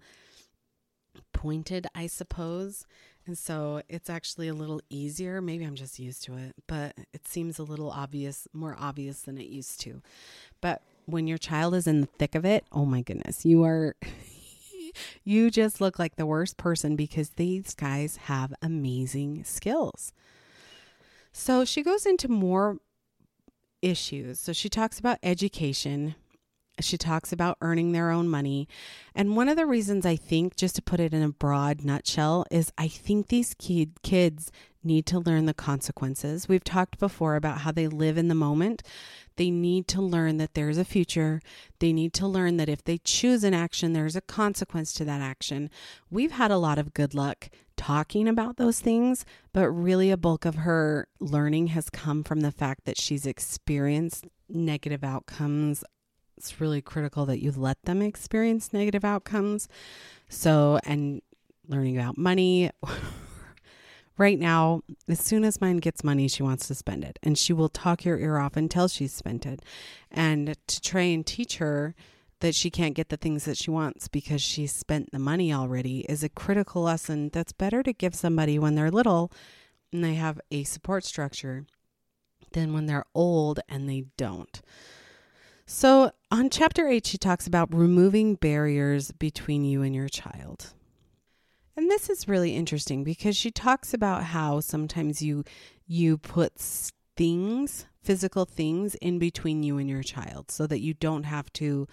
pointed, 1.33 1.87
I 1.95 2.07
suppose. 2.07 2.85
And 3.25 3.37
so 3.37 3.81
it's 3.89 4.09
actually 4.09 4.47
a 4.47 4.53
little 4.53 4.81
easier. 4.89 5.41
Maybe 5.41 5.65
I'm 5.65 5.75
just 5.75 5.99
used 5.99 6.23
to 6.23 6.35
it, 6.37 6.55
but 6.67 6.95
it 7.13 7.27
seems 7.27 7.59
a 7.59 7.63
little 7.63 7.89
obvious, 7.89 8.47
more 8.53 8.75
obvious 8.79 9.21
than 9.21 9.37
it 9.37 9.47
used 9.47 9.81
to. 9.81 10.01
But 10.61 10.81
when 11.07 11.25
your 11.25 11.37
child 11.37 11.73
is 11.73 11.87
in 11.87 12.01
the 12.01 12.07
thick 12.19 12.35
of 12.35 12.45
it, 12.45 12.65
oh 12.71 12.85
my 12.85 13.01
goodness, 13.01 13.45
you 13.45 13.63
are 13.63 13.95
you 15.23 15.49
just 15.49 15.81
look 15.81 15.97
like 15.97 16.15
the 16.15 16.25
worst 16.25 16.57
person 16.57 16.95
because 16.95 17.29
these 17.31 17.73
guys 17.73 18.17
have 18.17 18.53
amazing 18.61 19.43
skills. 19.43 20.13
So 21.31 21.65
she 21.65 21.81
goes 21.81 22.05
into 22.05 22.27
more 22.27 22.77
issues. 23.81 24.39
So 24.39 24.53
she 24.53 24.69
talks 24.69 24.99
about 24.99 25.19
education. 25.23 26.15
She 26.79 26.97
talks 26.97 27.31
about 27.31 27.57
earning 27.61 27.91
their 27.91 28.11
own 28.11 28.29
money. 28.29 28.67
And 29.15 29.35
one 29.35 29.49
of 29.49 29.57
the 29.57 29.65
reasons 29.65 30.05
I 30.05 30.15
think, 30.15 30.55
just 30.55 30.75
to 30.75 30.81
put 30.81 30.99
it 30.99 31.13
in 31.13 31.23
a 31.23 31.29
broad 31.29 31.83
nutshell, 31.83 32.45
is 32.51 32.71
I 32.77 32.87
think 32.87 33.27
these 33.27 33.53
kid, 33.55 34.01
kids 34.03 34.51
need 34.83 35.05
to 35.07 35.19
learn 35.19 35.45
the 35.45 35.53
consequences. 35.53 36.47
We've 36.47 36.63
talked 36.63 36.97
before 36.97 37.35
about 37.35 37.59
how 37.59 37.71
they 37.71 37.87
live 37.87 38.17
in 38.17 38.27
the 38.27 38.35
moment. 38.35 38.83
They 39.35 39.51
need 39.51 39.87
to 39.89 40.01
learn 40.01 40.37
that 40.37 40.53
there's 40.55 40.77
a 40.77 40.85
future. 40.85 41.41
They 41.79 41.93
need 41.93 42.13
to 42.13 42.27
learn 42.27 42.57
that 42.57 42.69
if 42.69 42.83
they 42.83 42.97
choose 42.97 43.43
an 43.43 43.53
action, 43.53 43.93
there's 43.93 44.15
a 44.15 44.21
consequence 44.21 44.93
to 44.93 45.05
that 45.05 45.21
action. 45.21 45.69
We've 46.09 46.31
had 46.31 46.51
a 46.51 46.57
lot 46.57 46.79
of 46.79 46.93
good 46.93 47.13
luck 47.13 47.49
talking 47.75 48.27
about 48.27 48.57
those 48.57 48.79
things, 48.79 49.25
but 49.53 49.69
really 49.69 50.09
a 50.09 50.17
bulk 50.17 50.45
of 50.45 50.55
her 50.55 51.07
learning 51.19 51.67
has 51.67 51.89
come 51.89 52.23
from 52.23 52.39
the 52.39 52.51
fact 52.51 52.85
that 52.85 52.99
she's 52.99 53.27
experienced 53.27 54.25
negative 54.49 55.03
outcomes. 55.03 55.83
It's 56.37 56.61
really 56.61 56.81
critical 56.81 57.25
that 57.25 57.41
you 57.41 57.51
let 57.51 57.81
them 57.83 58.01
experience 58.01 58.71
negative 58.71 59.03
outcomes. 59.03 59.67
So, 60.29 60.79
and 60.83 61.21
learning 61.67 61.97
about 61.97 62.17
money. 62.17 62.71
Right 64.19 64.39
now, 64.39 64.81
as 65.07 65.19
soon 65.19 65.43
as 65.43 65.61
mine 65.61 65.77
gets 65.77 66.03
money, 66.03 66.27
she 66.27 66.41
wants 66.41 66.67
to 66.69 66.73
spend 66.73 67.03
it. 67.03 67.19
And 67.21 67.37
she 67.37 67.53
will 67.53 67.69
talk 67.69 68.03
your 68.03 68.17
ear 68.17 68.39
off 68.39 68.57
until 68.57 68.87
she's 68.87 69.13
spent 69.13 69.45
it. 69.45 69.61
And 70.09 70.57
to 70.65 70.81
try 70.81 71.01
and 71.01 71.23
teach 71.23 71.57
her 71.57 71.93
that 72.39 72.55
she 72.55 72.71
can't 72.71 72.95
get 72.95 73.09
the 73.09 73.17
things 73.17 73.45
that 73.45 73.57
she 73.57 73.69
wants 73.69 74.07
because 74.07 74.41
she 74.41 74.65
spent 74.65 75.11
the 75.11 75.19
money 75.19 75.53
already 75.53 75.99
is 76.09 76.23
a 76.23 76.29
critical 76.29 76.83
lesson 76.83 77.29
that's 77.29 77.51
better 77.51 77.83
to 77.83 77.93
give 77.93 78.15
somebody 78.15 78.57
when 78.57 78.75
they're 78.75 78.91
little 78.91 79.31
and 79.91 80.03
they 80.03 80.15
have 80.15 80.39
a 80.51 80.63
support 80.63 81.03
structure 81.03 81.65
than 82.53 82.73
when 82.73 82.85
they're 82.85 83.05
old 83.13 83.59
and 83.67 83.89
they 83.89 84.05
don't. 84.17 84.61
So, 85.69 86.11
on 86.31 86.49
chapter 86.49 86.87
8 86.87 87.05
she 87.05 87.17
talks 87.17 87.45
about 87.45 87.75
removing 87.75 88.35
barriers 88.35 89.11
between 89.11 89.65
you 89.65 89.81
and 89.81 89.93
your 89.93 90.07
child. 90.07 90.73
And 91.75 91.91
this 91.91 92.09
is 92.09 92.25
really 92.25 92.55
interesting 92.55 93.03
because 93.03 93.35
she 93.35 93.51
talks 93.51 93.93
about 93.93 94.23
how 94.23 94.61
sometimes 94.61 95.21
you 95.21 95.43
you 95.85 96.17
put 96.19 96.53
things, 97.17 97.85
physical 98.01 98.45
things 98.45 98.95
in 98.95 99.19
between 99.19 99.61
you 99.61 99.77
and 99.77 99.89
your 99.89 100.03
child 100.03 100.51
so 100.51 100.67
that 100.67 100.79
you 100.79 100.93
don't 100.93 101.23
have 101.23 101.51
to 101.53 101.85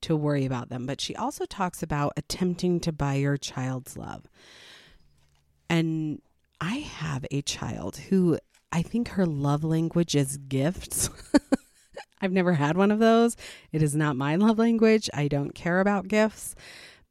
to 0.00 0.16
worry 0.16 0.46
about 0.46 0.70
them. 0.70 0.86
But 0.86 0.98
she 0.98 1.14
also 1.14 1.44
talks 1.44 1.82
about 1.82 2.14
attempting 2.16 2.80
to 2.80 2.92
buy 2.92 3.14
your 3.16 3.36
child's 3.36 3.98
love. 3.98 4.24
And 5.68 6.22
I 6.62 6.76
have 6.76 7.26
a 7.30 7.42
child 7.42 7.98
who 8.08 8.38
I 8.72 8.80
think 8.80 9.08
her 9.08 9.26
love 9.26 9.64
language 9.64 10.16
is 10.16 10.38
gifts. 10.38 11.10
I've 12.20 12.32
never 12.32 12.54
had 12.54 12.76
one 12.76 12.90
of 12.90 12.98
those. 12.98 13.36
It 13.72 13.82
is 13.82 13.94
not 13.94 14.16
my 14.16 14.36
love 14.36 14.58
language. 14.58 15.08
I 15.14 15.28
don't 15.28 15.54
care 15.54 15.80
about 15.80 16.08
gifts, 16.08 16.54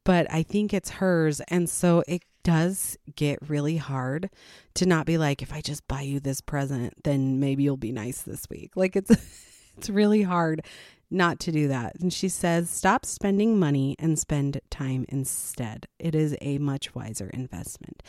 but 0.04 0.26
I 0.32 0.42
think 0.42 0.72
it's 0.72 0.90
hers. 0.90 1.40
And 1.48 1.68
so 1.68 2.02
it 2.08 2.22
does 2.44 2.96
get 3.14 3.38
really 3.48 3.76
hard 3.76 4.30
to 4.74 4.86
not 4.86 5.06
be 5.06 5.18
like, 5.18 5.42
if 5.42 5.52
I 5.52 5.60
just 5.60 5.86
buy 5.86 6.02
you 6.02 6.20
this 6.20 6.40
present, 6.40 6.94
then 7.04 7.40
maybe 7.40 7.62
you'll 7.62 7.76
be 7.76 7.92
nice 7.92 8.22
this 8.22 8.46
week. 8.48 8.72
Like 8.74 8.96
it's, 8.96 9.10
it's 9.76 9.90
really 9.90 10.22
hard 10.22 10.62
not 11.10 11.40
to 11.40 11.52
do 11.52 11.68
that. 11.68 11.96
And 12.00 12.12
she 12.12 12.28
says, 12.28 12.68
stop 12.68 13.06
spending 13.06 13.58
money 13.58 13.96
and 13.98 14.18
spend 14.18 14.60
time 14.70 15.06
instead. 15.08 15.86
It 15.98 16.14
is 16.14 16.36
a 16.40 16.58
much 16.58 16.94
wiser 16.94 17.30
investment. 17.32 18.02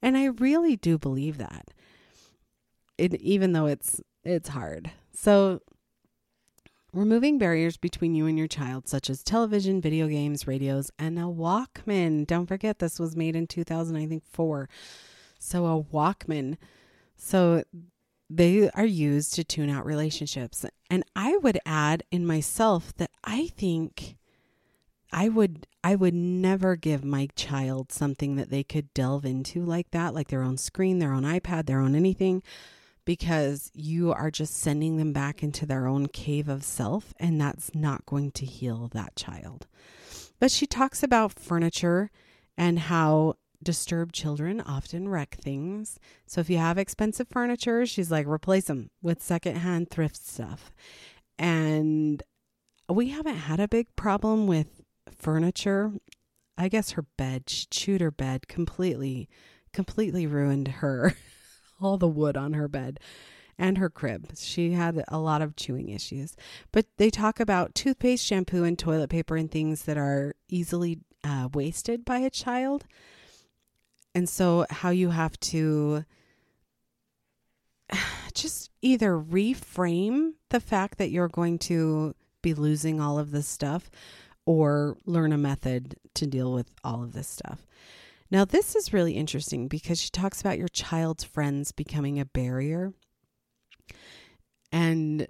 And 0.00 0.16
I 0.16 0.26
really 0.26 0.76
do 0.76 0.98
believe 0.98 1.38
that. 1.38 1.68
It, 2.98 3.14
even 3.16 3.52
though 3.52 3.66
it's 3.66 4.00
it's 4.24 4.48
hard. 4.48 4.90
So 5.12 5.60
removing 6.96 7.38
barriers 7.38 7.76
between 7.76 8.14
you 8.14 8.26
and 8.26 8.38
your 8.38 8.48
child 8.48 8.88
such 8.88 9.10
as 9.10 9.22
television, 9.22 9.80
video 9.80 10.08
games, 10.08 10.46
radios, 10.46 10.90
and 10.98 11.18
a 11.18 11.22
Walkman. 11.22 12.26
Don't 12.26 12.46
forget 12.46 12.78
this 12.78 12.98
was 12.98 13.14
made 13.14 13.36
in 13.36 13.46
2000 13.46 13.96
I 13.96 14.06
think 14.06 14.24
4. 14.24 14.68
So 15.38 15.66
a 15.66 15.82
Walkman. 15.82 16.56
So 17.16 17.62
they 18.28 18.70
are 18.70 18.86
used 18.86 19.34
to 19.34 19.44
tune 19.44 19.70
out 19.70 19.86
relationships. 19.86 20.64
And 20.90 21.04
I 21.14 21.36
would 21.36 21.58
add 21.64 22.02
in 22.10 22.26
myself 22.26 22.94
that 22.96 23.10
I 23.22 23.48
think 23.48 24.16
I 25.12 25.28
would 25.28 25.66
I 25.84 25.94
would 25.94 26.14
never 26.14 26.74
give 26.74 27.04
my 27.04 27.28
child 27.36 27.92
something 27.92 28.34
that 28.36 28.50
they 28.50 28.64
could 28.64 28.92
delve 28.92 29.24
into 29.24 29.64
like 29.64 29.92
that, 29.92 30.14
like 30.14 30.28
their 30.28 30.42
own 30.42 30.56
screen, 30.56 30.98
their 30.98 31.12
own 31.12 31.22
iPad, 31.22 31.66
their 31.66 31.80
own 31.80 31.94
anything, 31.94 32.42
because 33.06 33.70
you 33.72 34.12
are 34.12 34.30
just 34.30 34.54
sending 34.54 34.98
them 34.98 35.14
back 35.14 35.42
into 35.42 35.64
their 35.64 35.86
own 35.86 36.08
cave 36.08 36.48
of 36.48 36.62
self 36.62 37.14
and 37.18 37.40
that's 37.40 37.74
not 37.74 38.04
going 38.04 38.30
to 38.32 38.44
heal 38.44 38.90
that 38.92 39.16
child. 39.16 39.66
But 40.38 40.50
she 40.50 40.66
talks 40.66 41.02
about 41.02 41.38
furniture 41.38 42.10
and 42.58 42.78
how 42.78 43.36
disturbed 43.62 44.14
children 44.14 44.60
often 44.60 45.08
wreck 45.08 45.36
things. 45.40 45.98
So 46.26 46.40
if 46.40 46.50
you 46.50 46.58
have 46.58 46.76
expensive 46.76 47.28
furniture, 47.28 47.86
she's 47.86 48.10
like, 48.10 48.26
replace 48.26 48.66
them 48.66 48.90
with 49.00 49.22
secondhand 49.22 49.88
thrift 49.88 50.16
stuff. 50.16 50.72
And 51.38 52.22
we 52.88 53.08
haven't 53.10 53.36
had 53.36 53.60
a 53.60 53.68
big 53.68 53.86
problem 53.96 54.46
with 54.46 54.82
furniture. 55.10 55.92
I 56.58 56.68
guess 56.68 56.92
her 56.92 57.06
bed, 57.16 57.48
she 57.48 57.66
chewed 57.70 58.00
her 58.00 58.10
bed 58.10 58.48
completely, 58.48 59.28
completely 59.72 60.26
ruined 60.26 60.68
her, 60.68 61.14
all 61.80 61.98
the 61.98 62.08
wood 62.08 62.36
on 62.36 62.54
her 62.54 62.68
bed 62.68 63.00
and 63.58 63.78
her 63.78 63.88
crib. 63.88 64.30
She 64.36 64.72
had 64.72 65.02
a 65.08 65.18
lot 65.18 65.42
of 65.42 65.56
chewing 65.56 65.88
issues. 65.88 66.36
But 66.72 66.86
they 66.96 67.10
talk 67.10 67.40
about 67.40 67.74
toothpaste, 67.74 68.24
shampoo, 68.24 68.64
and 68.64 68.78
toilet 68.78 69.10
paper 69.10 69.36
and 69.36 69.50
things 69.50 69.82
that 69.82 69.96
are 69.96 70.34
easily 70.48 71.00
uh, 71.24 71.48
wasted 71.52 72.04
by 72.04 72.18
a 72.18 72.30
child. 72.30 72.84
And 74.14 74.28
so, 74.28 74.66
how 74.70 74.90
you 74.90 75.10
have 75.10 75.38
to 75.40 76.04
just 78.34 78.70
either 78.82 79.18
reframe 79.18 80.32
the 80.50 80.60
fact 80.60 80.98
that 80.98 81.10
you're 81.10 81.28
going 81.28 81.58
to 81.58 82.14
be 82.42 82.54
losing 82.54 83.00
all 83.00 83.18
of 83.18 83.30
this 83.30 83.48
stuff 83.48 83.90
or 84.44 84.96
learn 85.04 85.32
a 85.32 85.38
method 85.38 85.96
to 86.14 86.26
deal 86.26 86.52
with 86.52 86.70
all 86.84 87.02
of 87.02 87.12
this 87.12 87.28
stuff. 87.28 87.66
Now, 88.30 88.44
this 88.44 88.74
is 88.74 88.92
really 88.92 89.12
interesting 89.12 89.68
because 89.68 90.00
she 90.00 90.10
talks 90.10 90.40
about 90.40 90.58
your 90.58 90.68
child's 90.68 91.24
friends 91.24 91.72
becoming 91.72 92.18
a 92.18 92.24
barrier. 92.24 92.92
And 94.72 95.26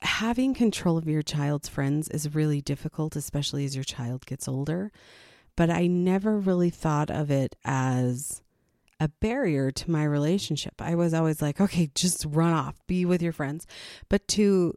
having 0.00 0.54
control 0.54 0.96
of 0.96 1.08
your 1.08 1.22
child's 1.22 1.68
friends 1.68 2.08
is 2.08 2.34
really 2.34 2.60
difficult, 2.60 3.16
especially 3.16 3.64
as 3.64 3.74
your 3.74 3.84
child 3.84 4.26
gets 4.26 4.48
older 4.48 4.90
but 5.56 5.70
I 5.70 5.86
never 5.86 6.38
really 6.38 6.70
thought 6.70 7.10
of 7.10 7.30
it 7.30 7.56
as 7.64 8.42
a 9.00 9.08
barrier 9.08 9.70
to 9.70 9.90
my 9.90 10.04
relationship. 10.04 10.74
I 10.80 10.94
was 10.94 11.14
always 11.14 11.42
like, 11.42 11.60
okay, 11.60 11.90
just 11.94 12.26
run 12.28 12.52
off, 12.52 12.76
be 12.86 13.04
with 13.04 13.22
your 13.22 13.32
friends. 13.32 13.66
But 14.08 14.26
to 14.28 14.74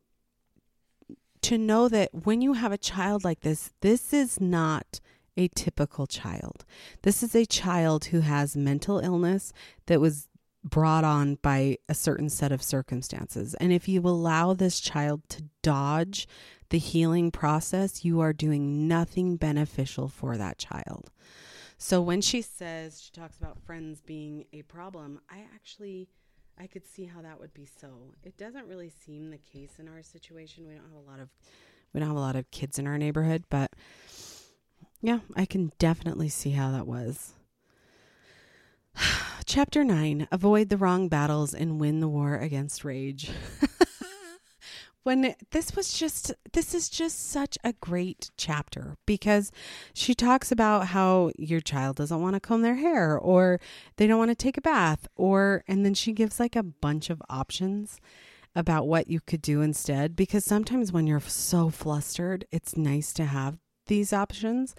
to 1.44 1.58
know 1.58 1.88
that 1.88 2.10
when 2.26 2.42
you 2.42 2.54
have 2.54 2.72
a 2.72 2.78
child 2.78 3.24
like 3.24 3.42
this, 3.42 3.72
this 3.82 4.12
is 4.12 4.42
not 4.42 5.00
a 5.38 5.48
typical 5.50 6.08
child. 6.08 6.66
This 7.04 7.24
is 7.24 7.36
a 7.36 7.46
child 7.46 8.06
who 8.06 8.22
has 8.22 8.58
mental 8.58 9.00
illness 9.00 9.54
that 9.86 10.02
was 10.02 10.28
brought 10.64 11.04
on 11.04 11.36
by 11.36 11.78
a 11.88 11.94
certain 11.94 12.30
set 12.30 12.52
of 12.52 12.62
circumstances. 12.62 13.54
And 13.56 13.72
if 13.72 13.88
you 13.88 14.02
allow 14.02 14.54
this 14.54 14.80
child 14.80 15.22
to 15.30 15.44
dodge 15.62 16.28
the 16.70 16.80
healing 16.80 17.32
process, 17.32 18.04
you 18.04 18.20
are 18.20 18.34
doing 18.34 18.88
nothing 18.88 19.38
beneficial 19.38 20.10
for 20.10 20.36
that 20.38 20.58
child. 20.58 21.10
So 21.78 22.02
when 22.02 22.22
she 22.22 22.42
says, 22.42 23.02
she 23.02 23.12
talks 23.12 23.38
about 23.38 23.62
friends 23.62 24.02
being 24.02 24.46
a 24.52 24.64
problem, 24.64 25.22
I 25.30 25.46
actually 25.54 26.10
I 26.60 26.66
could 26.66 26.88
see 26.88 27.06
how 27.06 27.22
that 27.22 27.40
would 27.40 27.54
be 27.54 27.68
so. 27.80 28.14
It 28.24 28.36
doesn't 28.36 28.68
really 28.68 28.90
seem 28.90 29.30
the 29.30 29.38
case 29.38 29.74
in 29.78 29.88
our 29.88 30.02
situation. 30.02 30.68
We 30.68 30.74
don't 30.74 30.84
have 30.84 31.06
a 31.06 31.10
lot 31.10 31.20
of 31.20 31.30
we 31.94 32.00
don't 32.00 32.10
have 32.10 32.18
a 32.18 32.22
lot 32.22 32.36
of 32.36 32.50
kids 32.52 32.80
in 32.80 32.88
our 32.88 32.98
neighborhood, 32.98 33.44
but 33.50 33.72
yeah, 35.02 35.20
I 35.36 35.46
can 35.46 35.72
definitely 35.80 36.30
see 36.30 36.52
how 36.52 36.72
that 36.72 36.88
was. 36.88 37.34
Chapter 39.46 39.84
9 39.84 40.28
Avoid 40.32 40.70
the 40.70 40.78
wrong 40.78 41.08
battles 41.08 41.54
and 41.54 41.80
win 41.80 42.00
the 42.00 42.08
war 42.08 42.36
against 42.36 42.84
rage. 42.84 43.32
when 45.08 45.34
this 45.52 45.74
was 45.74 45.94
just 45.94 46.34
this 46.52 46.74
is 46.74 46.90
just 46.90 47.32
such 47.32 47.58
a 47.64 47.72
great 47.80 48.30
chapter 48.36 48.98
because 49.06 49.54
she 49.94 50.14
talks 50.14 50.52
about 50.52 50.88
how 50.88 51.32
your 51.38 51.62
child 51.62 51.96
doesn't 51.96 52.22
want 52.22 52.34
to 52.34 52.42
comb 52.42 52.62
their 52.62 52.76
hair 52.76 53.18
or 53.18 53.58
they 53.96 54.06
don't 54.06 54.20
want 54.20 54.32
to 54.32 54.36
take 54.36 54.58
a 54.58 54.62
bath 54.62 55.08
or 55.16 55.64
and 55.66 55.86
then 55.86 55.94
she 55.94 56.12
gives 56.12 56.42
like 56.42 56.58
a 56.58 56.64
bunch 56.64 57.10
of 57.10 57.22
options 57.30 58.02
about 58.54 58.86
what 58.86 59.08
you 59.08 59.22
could 59.22 59.42
do 59.42 59.62
instead 59.62 60.14
because 60.14 60.44
sometimes 60.44 60.92
when 60.92 61.08
you're 61.08 61.22
so 61.22 61.70
flustered 61.70 62.44
it's 62.52 62.76
nice 62.76 63.14
to 63.14 63.24
have 63.24 63.58
these 63.88 64.14
options 64.14 64.76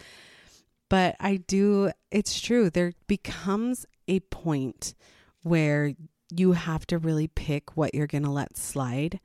but 0.88 1.16
I 1.20 1.36
do 1.36 1.90
it's 2.10 2.40
true 2.40 2.70
there 2.70 2.92
becomes 3.06 3.86
a 4.06 4.20
point 4.20 4.94
where 5.42 5.92
you 6.30 6.52
have 6.52 6.86
to 6.86 6.98
really 6.98 7.28
pick 7.28 7.76
what 7.76 7.94
you're 7.94 8.06
going 8.06 8.24
to 8.24 8.30
let 8.30 8.56
slide 8.56 9.20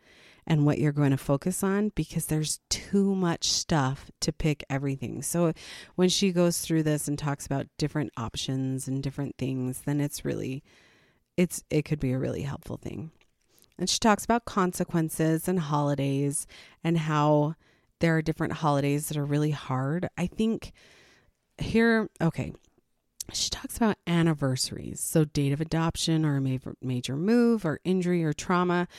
and 0.45 0.65
what 0.65 0.77
you're 0.77 0.91
going 0.91 1.11
to 1.11 1.17
focus 1.17 1.63
on 1.63 1.89
because 1.95 2.25
there's 2.25 2.59
too 2.69 3.15
much 3.15 3.49
stuff 3.49 4.11
to 4.19 4.33
pick 4.33 4.63
everything. 4.69 5.21
So 5.21 5.53
when 5.95 6.09
she 6.09 6.31
goes 6.31 6.59
through 6.59 6.83
this 6.83 7.07
and 7.07 7.17
talks 7.17 7.45
about 7.45 7.67
different 7.77 8.11
options 8.17 8.87
and 8.87 9.01
different 9.01 9.37
things, 9.37 9.81
then 9.85 10.01
it's 10.01 10.25
really 10.25 10.63
it's 11.37 11.63
it 11.69 11.83
could 11.83 11.99
be 11.99 12.11
a 12.11 12.19
really 12.19 12.43
helpful 12.43 12.77
thing. 12.77 13.11
And 13.77 13.89
she 13.89 13.99
talks 13.99 14.23
about 14.23 14.45
consequences 14.45 15.47
and 15.47 15.59
holidays 15.59 16.45
and 16.83 16.97
how 16.97 17.55
there 18.03 18.17
are 18.17 18.21
different 18.21 18.51
holidays 18.51 19.07
that 19.07 19.15
are 19.15 19.23
really 19.23 19.51
hard. 19.51 20.09
I 20.17 20.27
think 20.27 20.73
here 21.57 22.09
okay, 22.21 22.51
she 23.31 23.49
talks 23.49 23.77
about 23.77 23.95
anniversaries. 24.05 24.99
So, 24.99 25.23
date 25.23 25.53
of 25.53 25.61
adoption 25.61 26.25
or 26.25 26.35
a 26.35 26.75
major, 26.81 27.15
move 27.15 27.65
or 27.65 27.79
injury 27.85 28.25
or 28.25 28.33
trauma. 28.33 28.89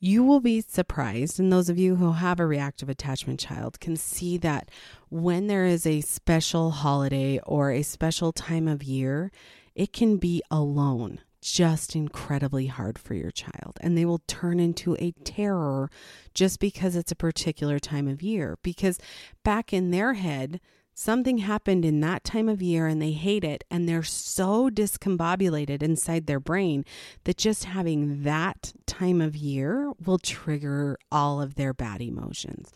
You 0.00 0.24
will 0.24 0.40
be 0.40 0.62
surprised, 0.62 1.38
and 1.38 1.52
those 1.52 1.68
of 1.68 1.78
you 1.78 1.96
who 1.96 2.12
have 2.12 2.40
a 2.40 2.46
reactive 2.46 2.88
attachment 2.88 3.38
child 3.38 3.78
can 3.80 3.96
see 3.96 4.38
that 4.38 4.70
when 5.10 5.46
there 5.46 5.66
is 5.66 5.86
a 5.86 6.00
special 6.00 6.70
holiday 6.70 7.38
or 7.44 7.70
a 7.70 7.82
special 7.82 8.32
time 8.32 8.66
of 8.66 8.82
year, 8.82 9.30
it 9.74 9.92
can 9.92 10.16
be 10.16 10.42
alone 10.50 11.20
just 11.42 11.96
incredibly 11.96 12.66
hard 12.66 12.98
for 12.98 13.14
your 13.14 13.32
child 13.32 13.76
and 13.80 13.98
they 13.98 14.04
will 14.04 14.22
turn 14.26 14.60
into 14.60 14.96
a 15.00 15.10
terror 15.24 15.90
just 16.34 16.60
because 16.60 16.96
it's 16.96 17.12
a 17.12 17.16
particular 17.16 17.78
time 17.78 18.08
of 18.08 18.22
year. 18.22 18.56
Because 18.62 18.98
back 19.44 19.72
in 19.72 19.90
their 19.90 20.14
head 20.14 20.60
something 20.94 21.38
happened 21.38 21.84
in 21.84 22.00
that 22.00 22.22
time 22.22 22.48
of 22.48 22.62
year 22.62 22.86
and 22.86 23.02
they 23.02 23.12
hate 23.12 23.44
it 23.44 23.64
and 23.70 23.88
they're 23.88 24.02
so 24.02 24.70
discombobulated 24.70 25.82
inside 25.82 26.26
their 26.26 26.40
brain 26.40 26.84
that 27.24 27.38
just 27.38 27.64
having 27.64 28.22
that 28.22 28.72
time 28.86 29.20
of 29.20 29.34
year 29.34 29.90
will 30.04 30.18
trigger 30.18 30.96
all 31.10 31.40
of 31.40 31.56
their 31.56 31.72
bad 31.72 32.00
emotions. 32.00 32.70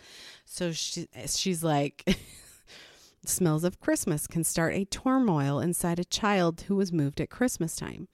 So 0.44 0.72
she, 0.72 1.07
she's 1.26 1.62
like 1.62 2.18
smells 3.24 3.64
of 3.64 3.81
christmas 3.81 4.29
can 4.29 4.44
start 4.44 4.72
a 4.72 4.85
turmoil 4.85 5.59
inside 5.59 5.98
a 5.98 6.05
child 6.05 6.62
who 6.68 6.76
was 6.76 6.92
moved 6.92 7.20
at 7.20 7.29
christmas 7.29 7.74
time 7.74 8.07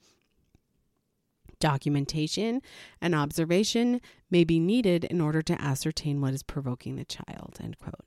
documentation 1.63 2.61
and 3.01 3.15
observation 3.15 4.01
may 4.29 4.43
be 4.43 4.59
needed 4.59 5.05
in 5.05 5.21
order 5.21 5.41
to 5.41 5.59
ascertain 5.61 6.19
what 6.19 6.33
is 6.33 6.43
provoking 6.43 6.97
the 6.97 7.05
child 7.05 7.57
end 7.63 7.79
quote 7.79 8.05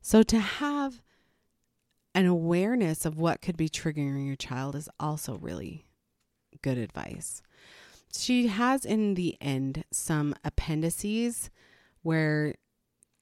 so 0.00 0.22
to 0.22 0.38
have 0.38 1.02
an 2.16 2.24
awareness 2.24 3.04
of 3.04 3.18
what 3.18 3.42
could 3.42 3.58
be 3.58 3.68
triggering 3.68 4.26
your 4.26 4.36
child 4.36 4.74
is 4.74 4.88
also 4.98 5.36
really 5.36 5.84
good 6.62 6.78
advice. 6.78 7.42
She 8.16 8.46
has 8.46 8.86
in 8.86 9.14
the 9.14 9.36
end 9.38 9.84
some 9.92 10.34
appendices 10.42 11.50
where 12.02 12.54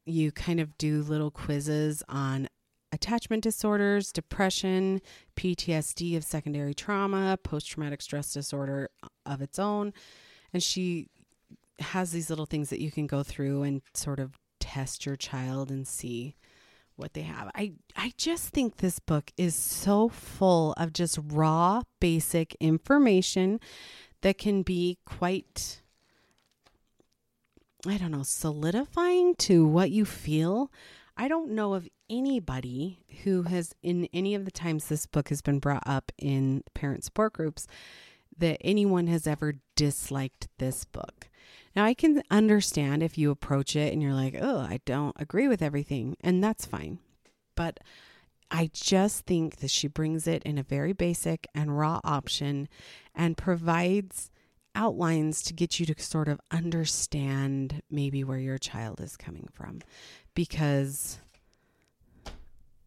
you 0.07 0.31
kind 0.31 0.61
of 0.61 0.79
do 0.79 1.03
little 1.03 1.33
quizzes 1.33 2.05
on 2.09 2.49
attachment 2.94 3.42
disorders, 3.42 4.12
depression, 4.12 5.02
PTSD 5.37 6.16
of 6.16 6.24
secondary 6.24 6.74
trauma, 6.74 7.37
post 7.42 7.68
traumatic 7.68 8.00
stress 8.00 8.33
disorder 8.33 8.88
uh, 9.02 9.09
of 9.26 9.42
its 9.42 9.59
own. 9.59 9.92
And 10.52 10.62
she 10.62 11.09
has 11.80 12.12
these 12.12 12.30
little 12.30 12.46
things 12.46 12.70
that 12.70 12.80
you 12.80 12.92
can 12.92 13.09
go 13.09 13.24
through 13.24 13.64
and 13.64 13.83
sort 13.94 14.20
of 14.20 14.38
test 14.61 15.04
your 15.04 15.16
child 15.16 15.70
and 15.70 15.87
see 15.87 16.37
what 16.96 17.14
they 17.14 17.22
have. 17.22 17.50
I 17.57 17.72
I 17.96 18.12
just 18.16 18.50
think 18.50 18.76
this 18.76 19.00
book 19.00 19.33
is 19.37 19.57
so 19.57 20.09
full 20.09 20.74
of 20.74 20.92
just 20.92 21.18
raw 21.20 21.83
basic 21.98 22.54
information 22.61 23.59
that 24.20 24.38
can 24.38 24.62
be 24.62 24.98
quite 25.04 25.83
I 27.87 27.98
don't 27.98 28.12
know, 28.12 28.22
solidifying 28.22 29.35
to 29.40 29.66
what 29.66 29.90
you 29.90 30.04
feel. 30.04 30.70
I 31.16 31.29
don't 31.29 31.53
know 31.53 31.74
of 31.74 31.88
anybody 32.11 33.05
who 33.22 33.42
has 33.42 33.74
in 33.83 34.09
any 34.12 34.35
of 34.35 34.44
the 34.44 34.50
times 34.50 34.87
this 34.87 35.07
book 35.07 35.29
has 35.29 35.42
been 35.42 35.59
brought 35.59 35.85
up 35.87 36.11
in 36.18 36.64
parent 36.74 37.05
support 37.05 37.35
groups 37.35 37.66
that 38.37 38.59
anyone 38.62 39.07
has 39.07 39.27
ever 39.27 39.55
disliked 39.77 40.48
this 40.59 40.85
book. 40.85 41.29
Now, 41.77 41.85
I 41.85 41.94
can 41.94 42.22
understand 42.31 43.03
if 43.03 43.16
you 43.18 43.31
approach 43.31 43.77
it 43.77 43.92
and 43.92 44.03
you're 44.03 44.14
like, 44.14 44.37
oh, 44.40 44.61
I 44.61 44.81
don't 44.85 45.14
agree 45.18 45.48
with 45.48 45.62
everything, 45.62 46.16
and 46.20 46.42
that's 46.42 46.66
fine. 46.66 46.98
But 47.57 47.81
I 48.50 48.70
just 48.72 49.24
think 49.24 49.57
that 49.57 49.70
she 49.70 49.88
brings 49.88 50.27
it 50.27 50.42
in 50.44 50.59
a 50.59 50.62
very 50.62 50.92
basic 50.92 51.46
and 51.55 51.77
raw 51.77 52.00
option 52.05 52.68
and 53.14 53.37
provides 53.37 54.31
outlines 54.75 55.43
to 55.43 55.53
get 55.53 55.79
you 55.79 55.87
to 55.87 55.95
sort 56.03 56.29
of 56.29 56.41
understand 56.51 57.83
maybe 57.91 58.25
where 58.25 58.39
your 58.39 58.59
child 58.59 59.01
is 59.01 59.17
coming 59.17 59.49
from. 59.53 59.81
Because 60.35 61.19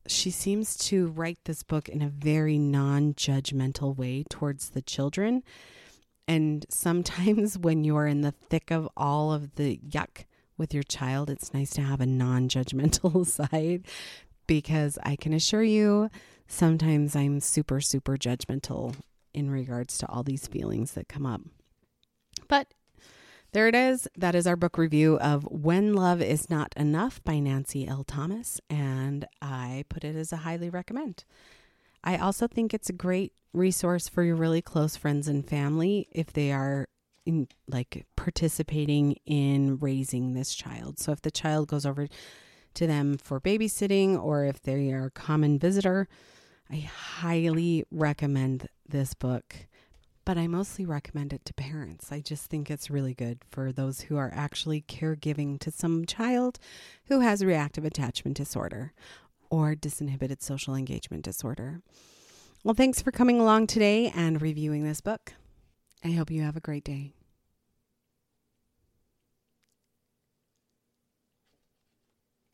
she 0.08 0.32
seems 0.32 0.78
to 0.78 1.08
write 1.08 1.40
this 1.46 1.64
book 1.64 1.90
in 1.90 2.02
a 2.02 2.10
very 2.10 2.58
non 2.58 3.14
judgmental 3.14 3.96
way 3.96 4.24
towards 4.30 4.70
the 4.70 4.82
children. 4.82 5.44
And 6.28 6.66
sometimes 6.70 7.58
when 7.58 7.84
you're 7.84 8.08
in 8.08 8.22
the 8.22 8.34
thick 8.50 8.72
of 8.72 8.90
all 8.98 9.32
of 9.32 9.56
the 9.56 9.78
yuck 9.78 10.26
with 10.58 10.74
your 10.74 10.84
child, 10.84 11.30
it's 11.30 11.54
nice 11.54 11.72
to 11.72 11.82
have 11.82 12.02
a 12.02 12.06
non 12.06 12.50
judgmental 12.50 13.26
side. 13.52 13.86
Because 14.46 14.98
I 15.04 15.18
can 15.18 15.34
assure 15.34 15.64
you, 15.64 16.10
sometimes 16.48 17.16
I'm 17.16 17.42
super, 17.42 17.82
super 17.82 18.16
judgmental 18.16 18.96
in 19.34 19.52
regards 19.52 19.98
to 19.98 20.08
all 20.08 20.24
these 20.24 20.48
feelings 20.48 20.94
that 20.94 21.10
come 21.10 21.26
up. 21.26 21.42
But 22.48 22.74
there 23.52 23.68
it 23.68 23.76
is. 23.76 24.08
That 24.16 24.36
is 24.36 24.46
our 24.46 24.56
book 24.56 24.78
review 24.78 25.18
of 25.20 25.44
When 25.44 25.94
Love 25.94 26.22
Is 26.22 26.50
Not 26.50 26.74
Enough 26.76 27.24
by 27.24 27.40
Nancy 27.40 27.88
L. 27.88 28.04
Thomas, 28.04 28.60
and 28.70 29.26
I 29.42 29.86
put 29.90 30.04
it 30.04 30.16
as 30.16 30.32
a 30.32 30.38
highly 30.38 30.70
recommend. 30.70 31.24
I 32.04 32.18
also 32.18 32.48
think 32.48 32.74
it's 32.74 32.90
a 32.90 32.94
great 32.94 33.34
resource 33.54 34.08
for 34.08 34.24
your 34.24 34.36
really 34.36 34.62
close 34.62 34.96
friends 34.96 35.28
and 35.28 35.48
family 35.48 36.08
if 36.12 36.32
they 36.32 36.52
are 36.52 36.88
in, 37.26 37.48
like 37.68 38.06
participating 38.16 39.18
in 39.26 39.78
raising 39.80 40.34
this 40.34 40.54
child. 40.54 41.00
So 41.00 41.12
if 41.12 41.22
the 41.22 41.32
child 41.32 41.68
goes 41.68 41.86
over 41.86 42.08
to 42.76 42.88
them 42.88 43.18
for 43.18 43.42
babysitting 43.42 44.22
or 44.22 44.46
if 44.46 44.62
they 44.62 44.92
are 44.92 45.06
a 45.06 45.12
common 45.12 45.58
visitor, 45.58 46.08
I 46.70 46.78
highly 46.78 47.86
recommend 47.92 48.68
this 48.88 49.14
book. 49.14 49.56
But 50.28 50.38
I 50.38 50.48
mostly 50.48 50.86
recommend 50.86 51.32
it 51.32 51.46
to 51.46 51.54
parents. 51.54 52.12
I 52.12 52.20
just 52.20 52.48
think 52.48 52.70
it's 52.70 52.90
really 52.90 53.14
good 53.14 53.40
for 53.50 53.72
those 53.72 54.02
who 54.02 54.18
are 54.18 54.30
actually 54.36 54.82
caregiving 54.82 55.58
to 55.62 55.72
some 55.72 56.06
child 56.06 56.60
who 57.06 57.22
has 57.22 57.46
reactive 57.46 57.86
attachment 57.86 58.36
disorder 58.36 58.92
or 59.50 59.74
disinhibited 59.74 60.42
social 60.42 60.76
engagement 60.76 61.24
disorder. 61.24 61.80
Well, 62.62 62.74
thanks 62.74 63.02
for 63.02 63.14
coming 63.14 63.40
along 63.40 63.68
today 63.68 64.12
and 64.14 64.42
reviewing 64.42 64.84
this 64.84 65.00
book. 65.00 65.32
I 66.04 66.10
hope 66.10 66.30
you 66.30 66.42
have 66.42 66.58
a 66.58 66.60
great 66.60 66.84
day. 66.84 67.14